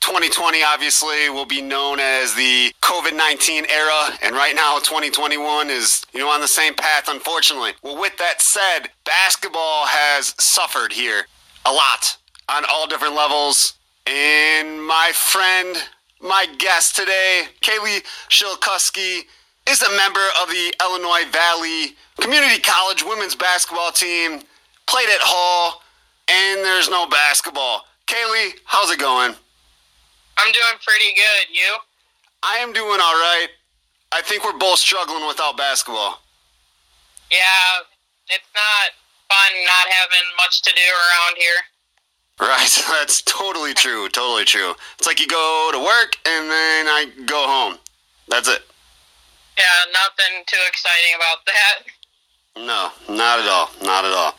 [0.00, 6.04] 2020 obviously will be known as the COVID 19 era, and right now 2021 is,
[6.12, 7.72] you know, on the same path, unfortunately.
[7.82, 11.26] Well, with that said, basketball has suffered here
[11.66, 12.16] a lot
[12.48, 13.74] on all different levels.
[14.06, 15.76] And my friend,
[16.20, 19.26] my guest today, Kaylee Shilkuski,
[19.68, 24.40] is a member of the Illinois Valley Community College women's basketball team,
[24.86, 25.82] played at Hall,
[26.28, 27.84] and there's no basketball.
[28.06, 29.34] Kaylee, how's it going?
[30.40, 31.54] I'm doing pretty good.
[31.54, 31.76] You?
[32.42, 33.48] I am doing all right.
[34.12, 36.22] I think we're both struggling without basketball.
[37.30, 37.84] Yeah,
[38.28, 38.90] it's not
[39.28, 41.60] fun not having much to do around here.
[42.40, 44.08] Right, that's totally true.
[44.08, 44.74] Totally true.
[44.98, 47.78] It's like you go to work and then I go home.
[48.28, 48.62] That's it.
[49.58, 51.76] Yeah, nothing too exciting about that.
[52.56, 53.70] No, not at all.
[53.82, 54.34] Not at all.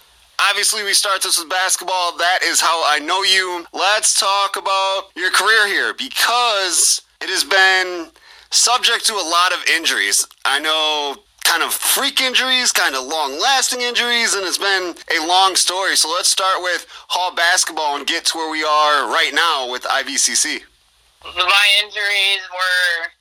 [0.50, 2.18] Obviously, we start this with basketball.
[2.18, 3.66] That is how I know you.
[3.74, 8.10] Let's talk about your career here because it has been
[8.50, 10.26] subject to a lot of injuries.
[10.46, 15.28] I know kind of freak injuries, kind of long lasting injuries, and it's been a
[15.28, 15.96] long story.
[15.96, 19.84] So let's start with Hall basketball and get to where we are right now with
[19.84, 20.62] IVCC.
[21.24, 23.14] My injuries were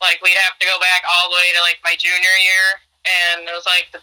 [0.00, 2.66] like we'd have to go back all the way to like my junior year,
[3.02, 3.98] and it was like the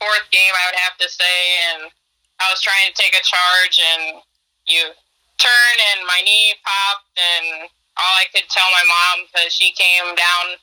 [0.00, 1.38] fourth game I would have to say,
[1.70, 1.92] and
[2.40, 4.24] I was trying to take a charge, and
[4.66, 4.90] you
[5.36, 7.68] turn, and my knee popped, and
[8.00, 10.56] all I could tell my mom because she came down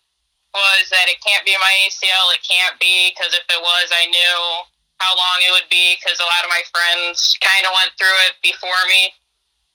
[0.57, 2.33] was that it can't be my ACL.
[2.33, 4.41] It can't be because if it was, I knew
[4.97, 8.17] how long it would be because a lot of my friends kind of went through
[8.25, 9.13] it before me.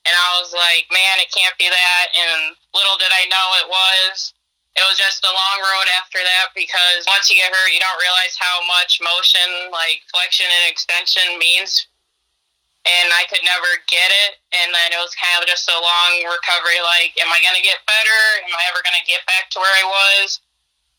[0.02, 2.06] And I was like, man, it can't be that.
[2.10, 4.34] And little did I know it was.
[4.72, 8.00] It was just a long road after that because once you get hurt, you don't
[8.00, 11.92] realize how much motion, like flexion and extension, means
[12.82, 14.42] and I could never get it.
[14.50, 16.82] And then it was kind of just a long recovery.
[16.82, 18.22] Like, am I going to get better?
[18.42, 20.42] Am I ever going to get back to where I was?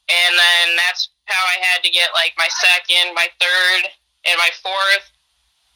[0.08, 3.92] And then that's how I had to get like my second, my third,
[4.28, 5.12] and my fourth.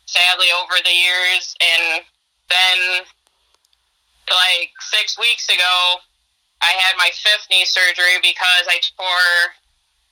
[0.07, 1.99] Sadly, over the years, and
[2.47, 3.03] then
[4.31, 5.99] like six weeks ago,
[6.61, 9.53] I had my fifth knee surgery because I tore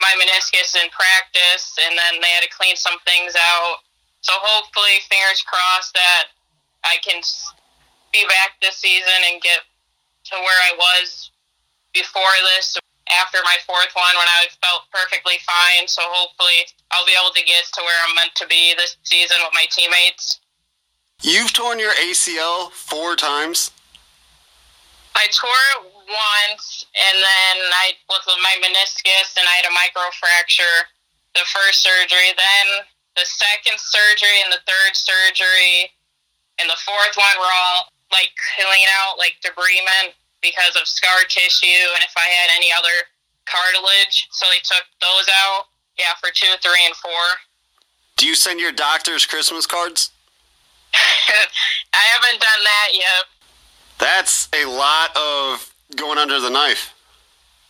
[0.02, 3.86] my meniscus in practice, and then they had to clean some things out
[4.26, 6.34] so hopefully, fingers crossed that
[6.84, 7.22] I can
[8.12, 9.62] be back this season and get
[10.34, 11.30] to where I was
[11.94, 12.76] before this
[13.22, 15.88] after my fourth one when I felt perfectly fine.
[15.88, 19.38] So hopefully I'll be able to get to where I'm meant to be this season
[19.46, 20.40] with my teammates.
[21.22, 23.70] You've torn your ACL four times.
[25.14, 29.76] I tore it once, and then I was with my meniscus, and I had a
[29.76, 30.90] microfracture
[31.36, 32.32] the first surgery.
[32.34, 32.68] Then
[33.20, 35.92] the second surgery and the third surgery
[36.60, 41.86] and the fourth one were all like cleaning out like debridement because of scar tissue
[41.96, 43.12] and if I had any other
[43.46, 44.28] cartilage.
[44.32, 45.68] So they took those out.
[46.00, 47.40] Yeah, for two, three, and four.
[48.18, 50.12] Do you send your doctors Christmas cards?
[50.96, 53.24] I haven't done that yet.
[53.98, 56.94] That's a lot of going under the knife.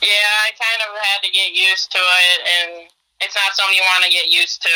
[0.02, 2.88] Yeah, I kind of had to get used to it, and
[3.22, 4.76] it's not something you want to get used to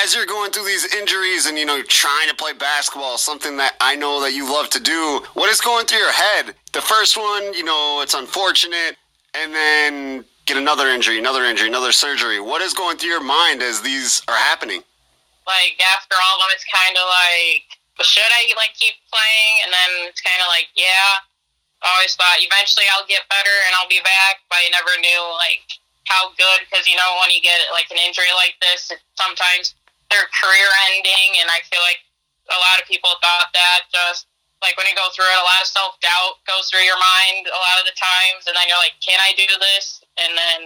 [0.00, 3.74] as you're going through these injuries and you know trying to play basketball, something that
[3.80, 6.54] I know that you love to do, what is going through your head?
[6.72, 8.96] The first one, you know, it's unfortunate,
[9.34, 12.40] and then get another injury, another injury, another surgery.
[12.40, 14.82] What is going through your mind as these are happening?
[15.46, 19.54] Like after all of them, it's kind of like, should I like keep playing?
[19.64, 21.20] And then it's kind of like, yeah.
[21.82, 25.66] Always thought eventually I'll get better and I'll be back, but I never knew like
[26.06, 29.74] how good because you know when you get like an injury like this, sometimes
[30.10, 32.02] they're career ending, and I feel like
[32.50, 34.28] a lot of people thought that just
[34.62, 37.50] like when you go through it, a lot of self doubt goes through your mind
[37.50, 40.06] a lot of the times, and then you're like, can I do this?
[40.22, 40.60] And then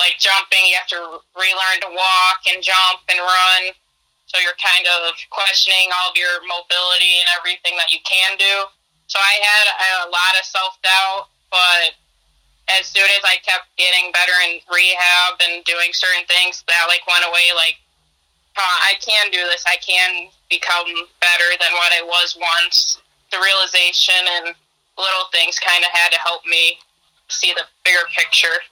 [0.00, 3.76] like jumping, you have to relearn to walk and jump and run.
[4.24, 8.72] So you're kind of questioning all of your mobility and everything that you can do.
[9.12, 11.92] So I had a lot of self doubt, but
[12.80, 17.04] as soon as I kept getting better in rehab and doing certain things, that like
[17.04, 17.52] went away.
[17.52, 17.76] Like
[18.56, 19.68] uh, I can do this.
[19.68, 20.88] I can become
[21.20, 23.04] better than what I was once.
[23.28, 24.56] The realization and
[24.96, 26.80] little things kind of had to help me
[27.28, 28.64] see the bigger picture.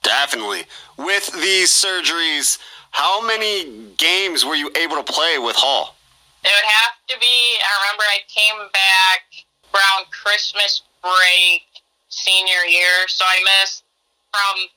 [0.00, 0.64] Definitely.
[0.96, 2.56] With these surgeries,
[2.92, 5.96] how many games were you able to play with Hall?
[6.44, 9.44] It would have to be, I remember I came back
[9.74, 11.64] around Christmas break
[12.08, 13.84] senior year, so I missed
[14.30, 14.68] from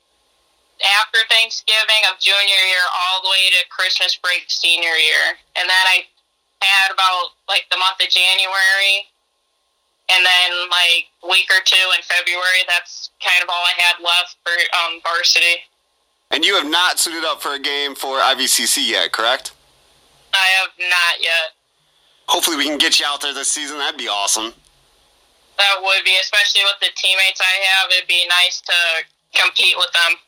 [1.00, 5.36] after Thanksgiving of junior year all the way to Christmas break senior year.
[5.56, 6.04] And then I
[6.60, 9.08] had about like the month of January
[10.08, 12.64] and then like week or two in February.
[12.68, 15.64] That's kind of all I had left for um, varsity.
[16.30, 19.52] And you have not suited up for a game for IVCC yet, correct?
[20.34, 21.54] I have not yet.
[22.26, 23.78] Hopefully, we can get you out there this season.
[23.78, 24.52] That'd be awesome.
[25.58, 27.90] That would be, especially with the teammates I have.
[27.90, 28.78] It'd be nice to
[29.32, 30.20] compete with them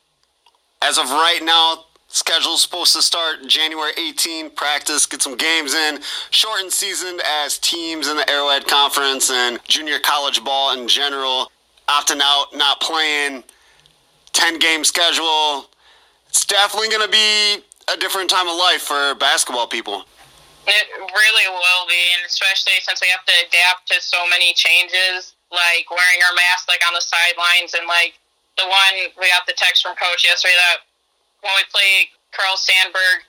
[0.82, 4.50] as of right now, schedule's supposed to start January 18.
[4.50, 5.98] Practice, get some games in.
[6.30, 11.50] Shortened season as teams in the Arrowhead Conference and junior college ball in general
[11.88, 13.42] opting out, not playing.
[14.32, 15.68] 10 game schedule.
[16.28, 20.04] It's definitely going to be a different time of life for basketball people.
[20.68, 25.32] It really will be, and especially since we have to adapt to so many changes,
[25.48, 28.20] like wearing our mask like on the sidelines and like
[28.60, 30.84] the one we got the text from coach yesterday that
[31.40, 33.24] when we play Carl Sandburg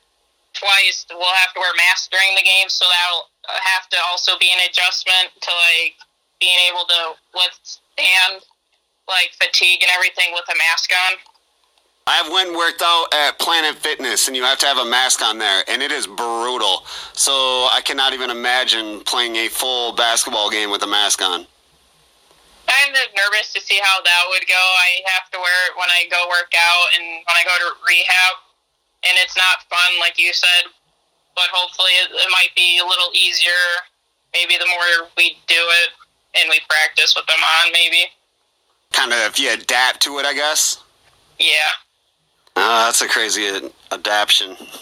[0.51, 4.51] twice we'll have to wear masks during the game, so that'll have to also be
[4.51, 5.95] an adjustment to like
[6.43, 8.43] being able to withstand
[9.07, 11.17] like fatigue and everything with a mask on.
[12.07, 15.21] I went and worked out at Planet Fitness, and you have to have a mask
[15.21, 16.83] on there, and it is brutal.
[17.13, 21.45] So I cannot even imagine playing a full basketball game with a mask on.
[22.69, 24.57] I'm nervous to see how that would go.
[24.57, 27.77] I have to wear it when I go work out and when I go to
[27.85, 28.33] rehab,
[29.05, 30.69] and it's not fun, like you said.
[31.35, 33.85] But hopefully, it, it might be a little easier.
[34.33, 35.89] Maybe the more we do it
[36.37, 38.05] and we practice with them on, maybe.
[38.93, 40.83] Kind of if you adapt to it, I guess.
[41.39, 41.73] Yeah.
[42.61, 43.71] Oh, that's a crazy ad-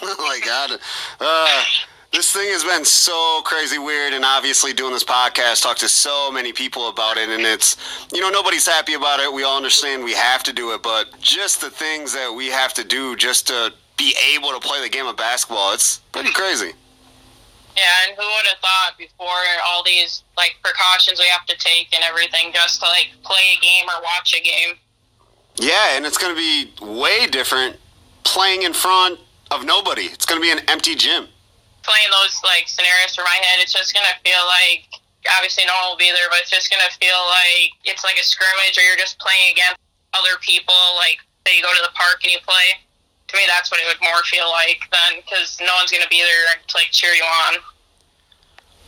[0.02, 0.80] oh my god.
[1.20, 1.64] Uh,
[2.12, 6.32] this thing has been so crazy weird, and obviously doing this podcast, talk to so
[6.32, 7.76] many people about it, and it's
[8.12, 9.32] you know nobody's happy about it.
[9.32, 12.74] We all understand we have to do it, but just the things that we have
[12.74, 16.72] to do just to be able to play the game of basketball, it's pretty crazy.
[17.76, 19.38] Yeah, and who would have thought before
[19.68, 23.60] all these like precautions we have to take and everything just to like play a
[23.60, 24.74] game or watch a game?
[25.58, 27.76] Yeah, and it's going to be way different
[28.22, 29.18] playing in front
[29.50, 30.06] of nobody.
[30.06, 31.26] It's going to be an empty gym.
[31.82, 34.84] Playing those like scenarios for my head, it's just gonna feel like
[35.32, 38.26] obviously no one will be there, but it's just gonna feel like it's like a
[38.26, 39.80] scrimmage or you're just playing against
[40.12, 40.76] other people.
[41.00, 41.16] Like
[41.46, 42.76] say you go to the park and you play.
[43.28, 46.20] To me, that's what it would more feel like then, because no one's gonna be
[46.20, 47.64] there to like cheer you on.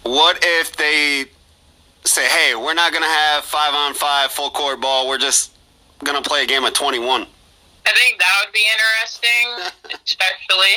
[0.05, 1.24] What if they
[2.05, 5.09] say, "Hey, we're not going to have five on five full court ball.
[5.09, 5.52] We're just
[6.01, 7.27] to play a game of 21."
[7.86, 10.77] I think that would be interesting, especially.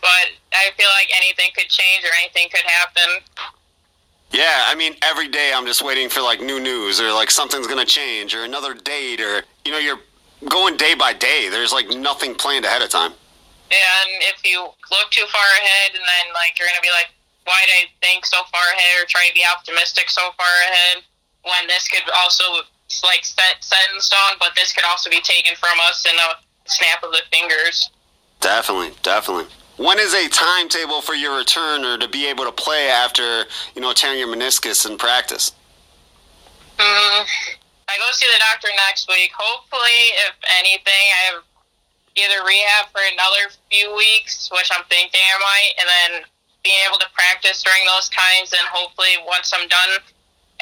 [0.00, 3.20] But I feel like anything could change or anything could happen.
[4.30, 7.66] Yeah, I mean, every day I'm just waiting for like new news or like something's
[7.66, 10.00] gonna change or another date or you know you're
[10.48, 11.48] going day by day.
[11.50, 13.12] There's like nothing planned ahead of time.
[13.70, 17.10] And if you look too far ahead, and then like you're gonna be like,
[17.44, 21.02] why did I think so far ahead or try to be optimistic so far ahead
[21.42, 22.44] when this could also
[23.04, 26.70] like set set in stone, but this could also be taken from us in a
[26.70, 27.90] snap of the fingers.
[28.40, 29.46] Definitely, definitely.
[29.76, 33.44] When is a timetable for your return or to be able to play after
[33.74, 35.52] you know tearing your meniscus in practice?
[36.78, 37.24] Mm,
[37.88, 39.32] I go see the doctor next week.
[39.36, 41.42] Hopefully, if anything, I have
[42.16, 46.10] either rehab for another few weeks, which I'm thinking I might, and then
[46.64, 48.52] being able to practice during those times.
[48.52, 50.00] And hopefully, once I'm done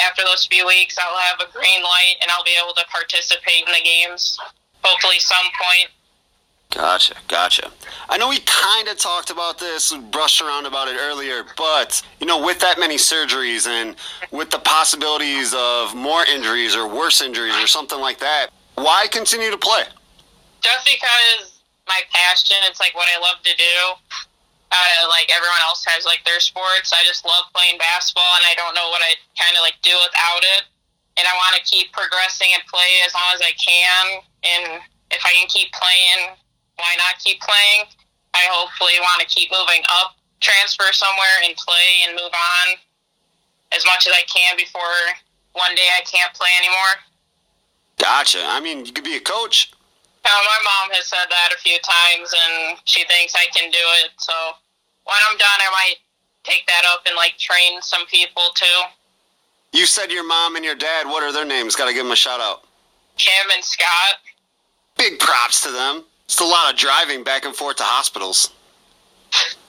[0.05, 3.67] after those few weeks, I'll have a green light and I'll be able to participate
[3.67, 4.39] in the games.
[4.83, 5.91] Hopefully, some point.
[6.71, 7.71] Gotcha, gotcha.
[8.11, 12.27] I know we kind of talked about this, brushed around about it earlier, but you
[12.27, 13.97] know, with that many surgeries and
[14.31, 19.51] with the possibilities of more injuries or worse injuries or something like that, why continue
[19.51, 19.85] to play?
[20.61, 24.28] Just because my passion, it's like what I love to do.
[24.69, 26.93] Uh, like everyone else has like their sports.
[26.93, 29.97] I just love playing basketball, and I don't know what I kind of like do
[29.97, 30.69] without it.
[31.17, 34.05] And I want to keep progressing and play as long as I can.
[34.45, 34.65] And
[35.11, 36.37] if I can keep playing,
[36.77, 37.91] why not keep playing?
[38.37, 42.67] I hopefully want to keep moving up, transfer somewhere, and play and move on
[43.73, 44.95] as much as I can before
[45.53, 46.95] one day I can't play anymore.
[47.99, 48.45] Gotcha.
[48.47, 49.73] I mean, you could be a coach.
[50.25, 53.85] Uh, my mom has said that a few times, and she thinks I can do
[54.05, 54.11] it.
[54.19, 54.35] So
[55.05, 55.99] when I'm done, I might
[56.45, 58.81] take that up and like train some people too.
[59.73, 61.07] You said your mom and your dad.
[61.07, 61.77] What are their names?
[61.77, 62.65] Got to give them a shout out.
[63.17, 64.21] Kim and Scott.
[64.97, 66.05] Big props to them.
[66.25, 68.53] It's a lot of driving back and forth to hospitals.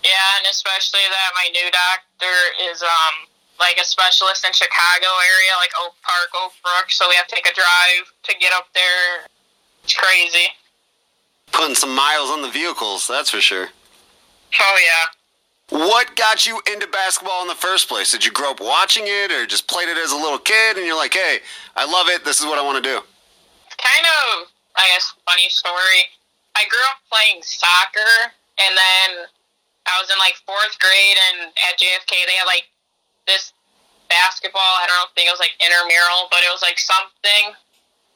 [0.03, 2.35] Yeah, and especially that my new doctor
[2.71, 3.27] is um
[3.59, 6.87] like a specialist in Chicago area, like Oak Park, Oak Brook.
[6.91, 9.27] So we have to take a drive to get up there.
[9.89, 10.53] It's crazy.
[11.51, 13.65] Putting some miles on the vehicles, that's for sure.
[13.65, 15.81] Oh yeah.
[15.81, 18.11] What got you into basketball in the first place?
[18.11, 20.85] Did you grow up watching it or just played it as a little kid and
[20.85, 21.41] you're like, hey,
[21.75, 23.01] I love it, this is what I want to do?
[23.01, 26.05] It's Kind of, I guess, funny story.
[26.53, 28.29] I grew up playing soccer,
[28.61, 29.25] and then
[29.89, 32.69] I was in like fourth grade, and at JFK they had like
[33.25, 33.57] this
[34.05, 34.61] basketball.
[34.61, 37.57] I don't know if it was like intramural, but it was like something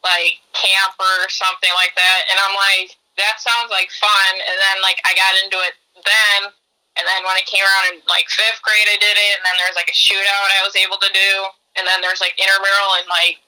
[0.04, 2.20] like camp or something like that.
[2.30, 4.32] And I'm like, that sounds like fun.
[4.38, 6.52] And then like I got into it then,
[7.00, 9.56] and then when it came around in like fifth grade, I did it, and then
[9.58, 11.32] there's like a shootout I was able to do,
[11.80, 13.42] and then there's like intramural in like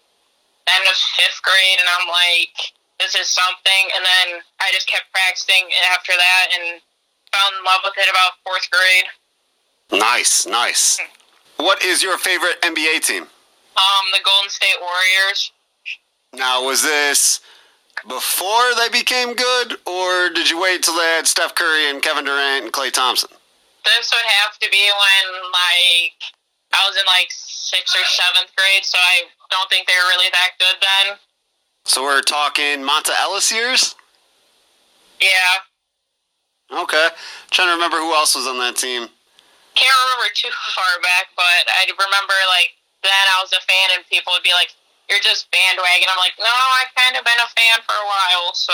[0.66, 3.84] end of fifth grade, and I'm like, this is something.
[3.94, 4.28] And then
[4.62, 6.82] I just kept practicing after that and
[7.30, 9.08] fell in love with it about fourth grade.
[9.94, 10.98] Nice, nice.
[11.58, 13.24] What is your favorite NBA team?
[13.24, 15.52] Um, the Golden State Warriors.
[16.36, 17.40] Now, was this
[18.08, 22.26] before they became good, or did you wait till they had Steph Curry and Kevin
[22.26, 23.30] Durant and Klay Thompson?
[23.84, 26.18] This would have to be when like
[26.74, 30.30] I was in like sixth or seventh grade, so I don't think they were really
[30.32, 31.18] that good then.
[31.86, 33.96] So we're talking Monta Ellis years?
[35.22, 36.82] Yeah.
[36.82, 37.10] Okay.
[37.52, 39.08] Trying to remember who else was on that team.
[39.76, 42.74] Can't remember too far back, but I remember like
[43.06, 44.74] then I was a fan and people would be like,
[45.10, 46.08] You're just bandwagon.
[46.12, 46.46] I'm like, No,
[46.82, 48.74] I've kind of been a fan for a while, so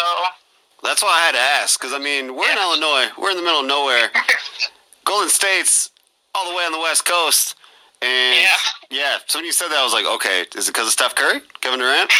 [0.83, 3.09] That's why I had to ask, because I mean, we're in Illinois.
[3.17, 4.09] We're in the middle of nowhere.
[5.05, 5.89] Golden State's
[6.35, 7.55] all the way on the West Coast.
[8.01, 8.47] And Yeah.
[8.89, 11.15] yeah, so when you said that, I was like, okay, is it because of Steph
[11.15, 11.41] Curry?
[11.61, 12.11] Kevin Durant?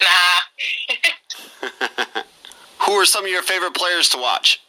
[0.00, 0.40] nah.
[2.86, 4.60] Who are some of your favorite players to watch?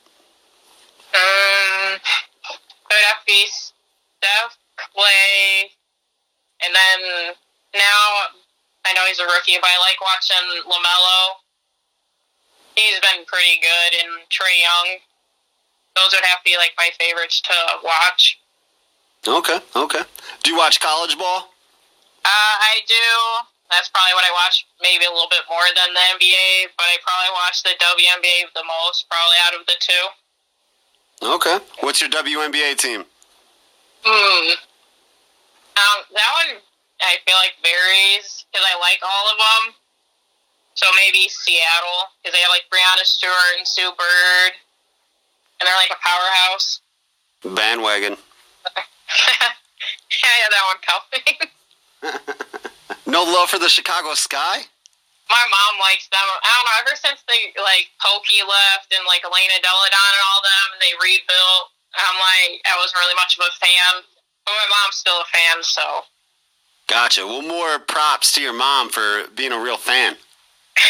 [1.13, 1.99] Um,
[2.89, 5.69] have to be Steph, Klay,
[6.63, 7.33] and then
[7.75, 8.35] now
[8.85, 11.41] I know he's a rookie, but I like watching LaMelo.
[12.77, 14.99] He's been pretty good, and Trae Young.
[15.97, 18.37] Those would have to be like my favorites to watch.
[19.27, 20.03] Okay, okay.
[20.43, 21.49] Do you watch college ball?
[22.21, 23.07] Uh, I do.
[23.71, 27.01] That's probably what I watch, maybe a little bit more than the NBA, but I
[27.01, 30.03] probably watch the WNBA the most, probably out of the two.
[31.25, 31.57] Okay.
[31.81, 33.05] What's your WNBA team?
[34.05, 34.53] Hmm.
[35.75, 36.61] Um, that one
[37.01, 39.75] I feel like varies because I like all of them.
[40.75, 44.51] So maybe Seattle because they have like Breanna Stewart and Sue Bird,
[45.59, 46.81] and they're like a powerhouse.
[47.43, 48.17] Bandwagon.
[50.25, 51.37] I had that one coming.
[53.05, 54.65] No love for the Chicago Sky?
[55.29, 56.21] My mom likes them.
[56.21, 56.77] I don't know.
[56.81, 60.81] Ever since they like Pokey left and like Elena Delle Donne and all them, and
[60.81, 61.65] they rebuilt,
[61.95, 63.93] I'm like I wasn't really much of a fan.
[64.45, 66.05] But my mom's still a fan, so
[66.87, 67.25] Gotcha.
[67.25, 70.15] Well, more props to your mom for being a real fan.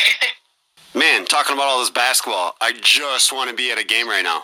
[0.94, 4.24] Man, talking about all this basketball, I just want to be at a game right
[4.24, 4.44] now.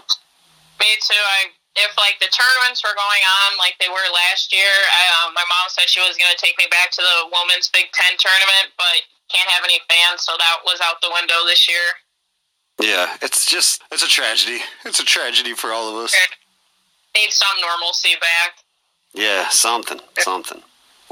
[0.80, 1.15] Me too.
[1.15, 5.34] I if like the tournaments were going on like they were last year, I, um,
[5.34, 8.19] my mom said she was going to take me back to the women's Big Ten
[8.19, 11.95] tournament, but can't have any fans, so that was out the window this year.
[12.80, 14.60] Yeah, it's just, it's a tragedy.
[14.84, 16.15] It's a tragedy for all of us.
[17.15, 18.60] Need some normalcy back.
[19.14, 20.61] Yeah, something, something.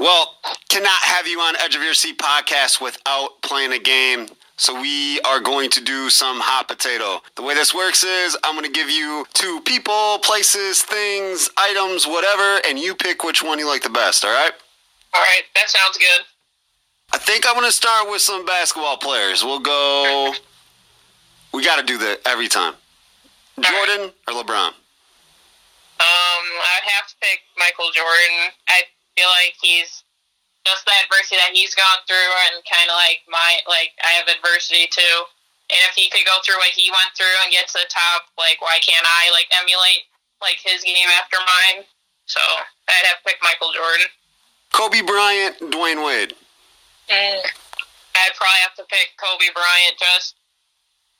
[0.00, 0.34] Well,
[0.70, 4.28] cannot have you on Edge of Your Seat podcast without playing a game.
[4.56, 7.20] So we are going to do some hot potato.
[7.36, 12.06] The way this works is I'm going to give you two people, places, things, items,
[12.06, 14.52] whatever, and you pick which one you like the best, all right?
[15.12, 16.24] All right, that sounds good.
[17.12, 19.44] I think I'm going to start with some basketball players.
[19.44, 20.32] We'll go.
[21.52, 22.72] We got to do that every time.
[23.60, 24.68] Jordan or LeBron?
[24.68, 24.74] Um,
[26.00, 28.54] I'd have to pick Michael Jordan.
[28.66, 28.82] I
[29.16, 30.04] feel like he's
[30.68, 34.28] just the adversity that he's gone through, and kind of like my like I have
[34.28, 35.16] adversity too.
[35.70, 38.26] And if he could go through what he went through and get to the top,
[38.34, 40.10] like why can't I like emulate
[40.42, 41.86] like his game after mine?
[42.26, 44.10] So I'd have to pick Michael Jordan.
[44.70, 46.34] Kobe Bryant, Dwyane Wade.
[47.10, 47.42] Mm.
[47.42, 50.38] I'd probably have to pick Kobe Bryant just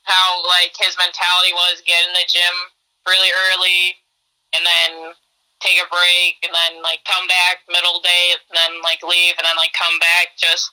[0.02, 2.56] how like his mentality was get in the gym
[3.06, 3.94] really early
[4.54, 4.90] and then
[5.60, 9.44] take a break and then like come back middle day and then like leave and
[9.44, 10.72] then like come back just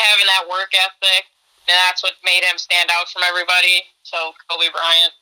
[0.00, 1.24] having that work ethic.
[1.68, 3.84] And that's what made him stand out from everybody.
[4.02, 5.12] So kobe bryant.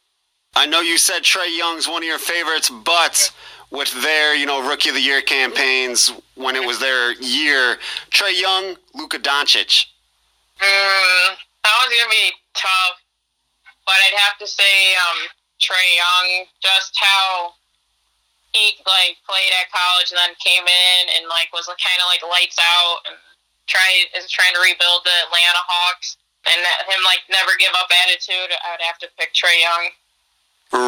[0.54, 3.30] I know you said Trae Young's one of your favorites, but
[3.70, 7.78] with their, you know, rookie of the year campaigns when it was their year,
[8.10, 9.86] Trae Young, Luka Doncic.
[10.60, 11.28] mm,
[11.62, 13.02] that was gonna be tough
[13.86, 15.18] but i'd have to say um
[15.60, 17.52] trae young just how
[18.52, 22.20] he like played at college and then came in and like was kind of like
[22.24, 23.16] lights out and
[23.66, 27.88] try is trying to rebuild the Atlanta Hawks and that, him like never give up
[28.04, 28.50] attitude.
[28.52, 29.84] I would have to pick Trae Young.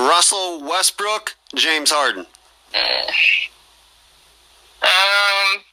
[0.08, 2.26] Russell Westbrook, James Harden.
[2.72, 3.10] Mm.
[4.84, 5.64] Um,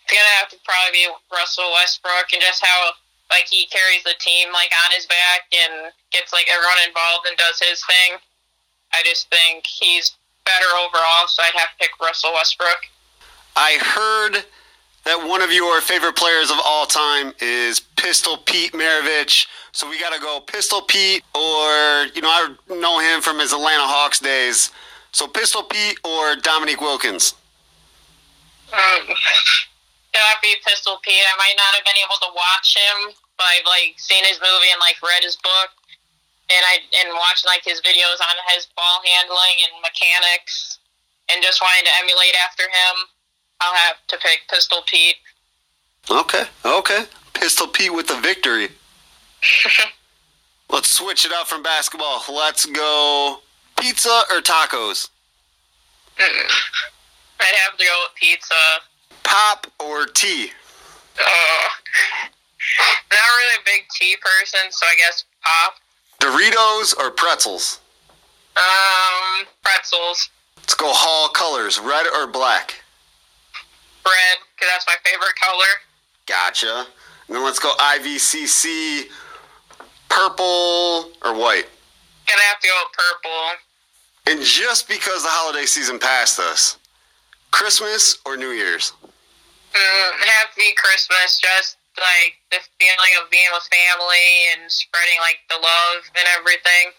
[0.00, 2.96] it's gonna have to probably be Russell Westbrook and just how
[3.28, 7.36] like he carries the team like on his back and gets like everyone involved and
[7.36, 8.16] does his thing.
[8.96, 10.16] I just think he's
[10.48, 12.88] better overall, so I'd have to pick Russell Westbrook.
[13.56, 14.44] I heard
[15.04, 19.46] that one of your favorite players of all time is Pistol Pete Maravich.
[19.72, 23.52] So we got to go Pistol Pete, or, you know, I know him from his
[23.52, 24.70] Atlanta Hawks days.
[25.12, 27.34] So Pistol Pete or Dominique Wilkins?
[28.72, 28.78] Um,
[30.28, 31.24] have to be Pistol Pete.
[31.24, 34.70] I might not have been able to watch him, but I've like seen his movie
[34.72, 35.70] and like read his book,
[36.50, 40.78] and I and watching like his videos on his ball handling and mechanics,
[41.30, 42.94] and just wanting to emulate after him.
[43.60, 45.16] I'll have to pick Pistol Pete.
[46.10, 47.04] Okay, okay.
[47.34, 48.68] Pistol Pete with the victory.
[50.70, 52.22] Let's switch it up from basketball.
[52.28, 53.40] Let's go
[53.78, 55.08] pizza or tacos?
[56.18, 58.54] I'd have to go with pizza.
[59.22, 60.50] Pop or tea?
[61.18, 61.68] Uh,
[63.10, 65.74] not really a big tea person, so I guess pop.
[66.20, 67.80] Doritos or pretzels?
[68.56, 70.30] Um, pretzels.
[70.56, 72.74] Let's go Hall colors, red or black?
[74.04, 75.64] Red, because that's my favorite color.
[76.26, 76.86] Gotcha.
[77.26, 79.04] And then let's go IVCC,
[80.08, 81.66] purple or white?
[82.26, 83.40] Gonna have to go with purple.
[84.26, 86.76] And just because the holiday season passed us,
[87.50, 88.92] Christmas or New Year's?
[89.72, 90.10] Mm,
[90.56, 96.00] be Christmas, just like the feeling of being with family and spreading like the love
[96.16, 96.94] and everything.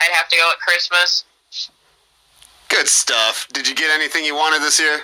[0.00, 1.24] I'd have to go at Christmas.
[2.68, 3.46] Good stuff.
[3.52, 4.94] Did you get anything you wanted this year?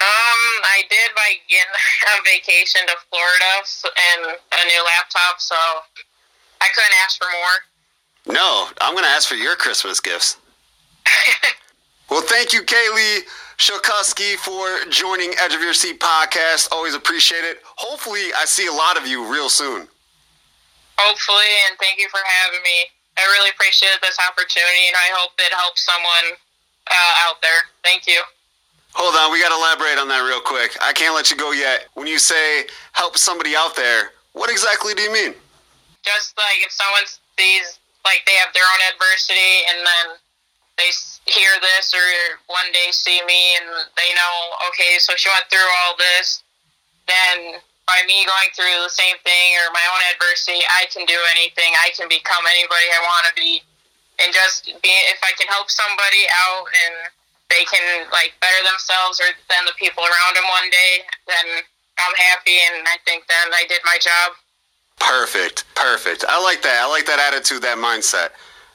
[0.00, 1.74] Um, I did by getting
[2.08, 3.52] a vacation to Florida
[4.16, 5.56] and a new laptop, so
[6.60, 8.34] I couldn't ask for more.
[8.34, 10.38] No, I'm going to ask for your Christmas gifts.
[12.10, 13.20] Well, thank you, Kaylee
[13.60, 16.72] Shokuski, for joining Edge of Your Seat podcast.
[16.72, 17.60] Always appreciate it.
[17.76, 19.86] Hopefully, I see a lot of you real soon.
[20.96, 22.88] Hopefully, and thank you for having me.
[23.18, 26.40] I really appreciate this opportunity, and I hope it helps someone
[26.88, 27.68] uh, out there.
[27.84, 28.20] Thank you.
[28.94, 30.76] Hold on, we got to elaborate on that real quick.
[30.80, 31.86] I can't let you go yet.
[31.94, 35.34] When you say help somebody out there, what exactly do you mean?
[36.04, 37.04] just like if someone
[37.36, 40.06] sees like they have their own adversity and then
[40.78, 40.88] they
[41.30, 42.06] hear this or
[42.50, 44.34] one day see me and they know
[44.68, 46.42] okay so she went through all this
[47.06, 51.16] then by me going through the same thing or my own adversity i can do
[51.34, 53.62] anything i can become anybody i want to be
[54.20, 56.94] and just be if i can help somebody out and
[57.50, 60.92] they can like better themselves or than the people around them one day
[61.30, 61.46] then
[62.02, 64.34] i'm happy and i think then i did my job
[65.00, 66.24] Perfect, perfect.
[66.28, 66.84] I like that.
[66.84, 68.30] I like that attitude, that mindset.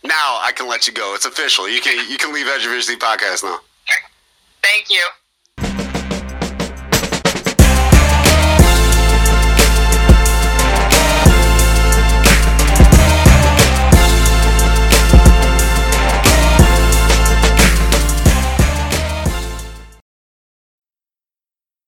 [0.06, 1.16] Now I can let you go.
[1.16, 1.68] It's official.
[1.68, 3.60] You can you can leave Edge of Seat podcast now.
[4.62, 5.04] Thank you.